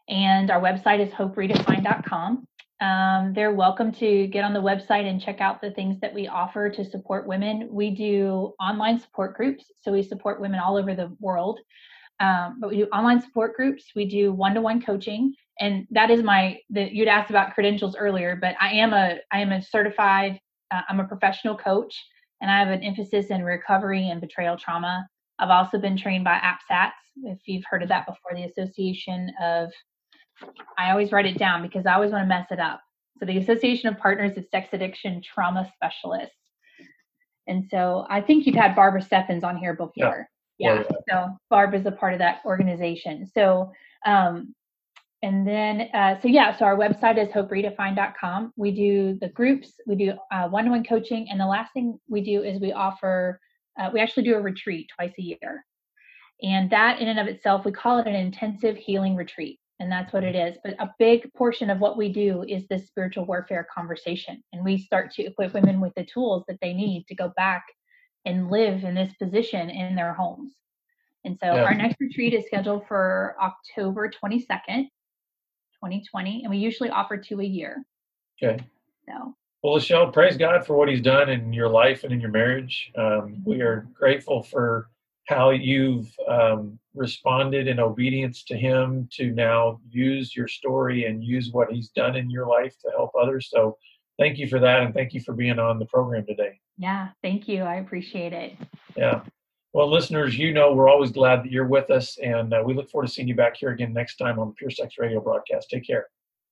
and 0.07 0.51
our 0.51 0.61
website 0.61 0.99
is 0.99 1.13
hoperedefined.com 1.13 2.45
um, 2.81 3.33
they're 3.33 3.53
welcome 3.53 3.91
to 3.91 4.27
get 4.27 4.43
on 4.43 4.53
the 4.53 4.61
website 4.61 5.09
and 5.09 5.21
check 5.21 5.39
out 5.39 5.61
the 5.61 5.71
things 5.71 5.99
that 6.01 6.13
we 6.13 6.27
offer 6.27 6.69
to 6.69 6.83
support 6.83 7.27
women 7.27 7.67
we 7.71 7.89
do 7.89 8.53
online 8.59 8.99
support 8.99 9.35
groups 9.35 9.65
so 9.81 9.91
we 9.91 10.03
support 10.03 10.41
women 10.41 10.59
all 10.59 10.77
over 10.77 10.93
the 10.93 11.15
world 11.19 11.59
um, 12.19 12.57
but 12.59 12.69
we 12.69 12.77
do 12.77 12.85
online 12.93 13.21
support 13.21 13.55
groups. 13.55 13.91
We 13.95 14.05
do 14.05 14.31
one-to-one 14.31 14.81
coaching, 14.81 15.33
and 15.59 15.85
that 15.91 16.09
is 16.09 16.23
my. 16.23 16.59
The, 16.69 16.93
you'd 16.93 17.07
asked 17.07 17.29
about 17.29 17.53
credentials 17.53 17.95
earlier, 17.95 18.37
but 18.39 18.55
I 18.59 18.71
am 18.71 18.93
a 18.93 19.17
I 19.31 19.41
am 19.41 19.51
a 19.51 19.61
certified. 19.61 20.39
Uh, 20.71 20.81
I'm 20.87 20.99
a 20.99 21.07
professional 21.07 21.57
coach, 21.57 21.93
and 22.41 22.49
I 22.49 22.59
have 22.59 22.69
an 22.69 22.83
emphasis 22.83 23.27
in 23.27 23.43
recovery 23.43 24.09
and 24.09 24.21
betrayal 24.21 24.57
trauma. 24.57 25.07
I've 25.39 25.49
also 25.49 25.77
been 25.77 25.97
trained 25.97 26.23
by 26.23 26.37
APSATS, 26.37 26.93
if 27.23 27.39
you've 27.45 27.65
heard 27.69 27.83
of 27.83 27.89
that 27.89 28.05
before, 28.05 28.31
the 28.33 28.45
Association 28.45 29.31
of. 29.41 29.71
I 30.77 30.91
always 30.91 31.11
write 31.11 31.25
it 31.25 31.37
down 31.37 31.61
because 31.61 31.85
I 31.85 31.93
always 31.93 32.11
want 32.11 32.23
to 32.23 32.27
mess 32.27 32.47
it 32.51 32.59
up. 32.59 32.81
So 33.19 33.25
the 33.25 33.37
Association 33.37 33.89
of 33.89 33.97
Partners 33.97 34.37
of 34.37 34.45
Sex 34.51 34.69
Addiction 34.73 35.21
Trauma 35.21 35.71
Specialists. 35.75 36.35
And 37.47 37.65
so 37.69 38.05
I 38.09 38.21
think 38.21 38.45
you've 38.45 38.55
had 38.55 38.75
Barbara 38.75 39.01
Steffens 39.01 39.43
on 39.43 39.57
here 39.57 39.73
before. 39.73 39.91
Yeah 39.97 40.23
yeah 40.57 40.83
so 41.09 41.29
barb 41.49 41.73
is 41.73 41.85
a 41.85 41.91
part 41.91 42.13
of 42.13 42.19
that 42.19 42.39
organization 42.45 43.29
so 43.33 43.71
um 44.05 44.53
and 45.21 45.47
then 45.47 45.89
uh, 45.93 46.19
so 46.19 46.27
yeah 46.27 46.55
so 46.55 46.65
our 46.65 46.77
website 46.77 47.17
is 47.17 47.29
hoperedefined.com 47.33 48.53
we 48.55 48.71
do 48.71 49.17
the 49.21 49.29
groups 49.29 49.73
we 49.87 49.95
do 49.95 50.13
uh, 50.31 50.47
one-on-one 50.47 50.83
coaching 50.83 51.27
and 51.29 51.39
the 51.39 51.45
last 51.45 51.73
thing 51.73 51.99
we 52.07 52.21
do 52.21 52.43
is 52.43 52.59
we 52.59 52.71
offer 52.71 53.39
uh, 53.79 53.89
we 53.93 53.99
actually 53.99 54.23
do 54.23 54.35
a 54.35 54.41
retreat 54.41 54.87
twice 54.95 55.13
a 55.19 55.21
year 55.21 55.65
and 56.41 56.69
that 56.69 56.99
in 56.99 57.07
and 57.07 57.19
of 57.19 57.27
itself 57.27 57.65
we 57.65 57.71
call 57.71 57.99
it 57.99 58.07
an 58.07 58.15
intensive 58.15 58.77
healing 58.77 59.15
retreat 59.15 59.59
and 59.79 59.91
that's 59.91 60.13
what 60.13 60.23
it 60.23 60.35
is 60.35 60.57
but 60.63 60.73
a 60.79 60.89
big 60.99 61.31
portion 61.33 61.69
of 61.69 61.79
what 61.79 61.97
we 61.97 62.11
do 62.11 62.43
is 62.43 62.65
this 62.67 62.87
spiritual 62.87 63.25
warfare 63.25 63.67
conversation 63.73 64.41
and 64.53 64.63
we 64.63 64.77
start 64.77 65.11
to 65.11 65.23
equip 65.23 65.53
women 65.53 65.79
with 65.81 65.93
the 65.95 66.05
tools 66.05 66.43
that 66.47 66.57
they 66.61 66.73
need 66.73 67.05
to 67.07 67.15
go 67.15 67.31
back 67.35 67.65
and 68.25 68.49
live 68.49 68.83
in 68.83 68.95
this 68.95 69.13
position 69.21 69.69
in 69.69 69.95
their 69.95 70.13
homes. 70.13 70.53
And 71.23 71.37
so 71.41 71.55
yeah. 71.55 71.63
our 71.63 71.73
next 71.73 71.97
retreat 71.99 72.33
is 72.33 72.45
scheduled 72.45 72.87
for 72.87 73.35
October 73.41 74.09
22nd, 74.09 74.87
2020, 75.83 76.43
and 76.43 76.51
we 76.51 76.57
usually 76.57 76.89
offer 76.89 77.17
two 77.17 77.39
a 77.39 77.45
year. 77.45 77.83
Okay. 78.41 78.63
So. 79.07 79.35
Well, 79.63 79.77
Lachelle, 79.77 80.13
praise 80.13 80.37
God 80.37 80.65
for 80.65 80.75
what 80.75 80.89
He's 80.89 81.01
done 81.01 81.29
in 81.29 81.51
your 81.53 81.69
life 81.69 82.03
and 82.03 82.13
in 82.13 82.19
your 82.19 82.29
marriage. 82.29 82.91
Um, 82.97 83.41
we 83.43 83.61
are 83.61 83.87
grateful 83.93 84.43
for 84.43 84.89
how 85.27 85.49
you've 85.51 86.13
um, 86.27 86.77
responded 86.95 87.67
in 87.67 87.79
obedience 87.79 88.43
to 88.45 88.57
Him 88.57 89.07
to 89.13 89.31
now 89.31 89.79
use 89.89 90.35
your 90.35 90.47
story 90.47 91.05
and 91.05 91.23
use 91.23 91.51
what 91.51 91.71
He's 91.71 91.89
done 91.89 92.15
in 92.15 92.29
your 92.29 92.47
life 92.47 92.75
to 92.83 92.91
help 92.91 93.11
others. 93.19 93.49
So, 93.49 93.77
thank 94.17 94.37
you 94.37 94.47
for 94.47 94.59
that, 94.59 94.83
and 94.83 94.93
thank 94.93 95.13
you 95.13 95.21
for 95.21 95.33
being 95.33 95.59
on 95.59 95.79
the 95.79 95.85
program 95.85 96.25
today. 96.25 96.59
Yeah, 96.77 97.09
thank 97.21 97.47
you. 97.47 97.63
I 97.63 97.75
appreciate 97.75 98.33
it. 98.33 98.53
Yeah. 98.95 99.21
Well, 99.73 99.91
listeners, 99.91 100.37
you 100.37 100.53
know 100.53 100.73
we're 100.73 100.87
always 100.87 101.11
glad 101.11 101.43
that 101.43 101.51
you're 101.51 101.67
with 101.67 101.91
us, 101.91 102.17
and 102.19 102.53
uh, 102.53 102.63
we 102.65 102.73
look 102.73 102.89
forward 102.89 103.07
to 103.07 103.13
seeing 103.13 103.27
you 103.27 103.35
back 103.35 103.57
here 103.57 103.71
again 103.71 103.91
next 103.91 104.15
time 104.15 104.39
on 104.39 104.47
the 104.47 104.53
Pure 104.53 104.69
Sex 104.69 104.95
Radio 104.97 105.19
broadcast. 105.19 105.69
Take 105.69 105.85
care. 105.85 106.07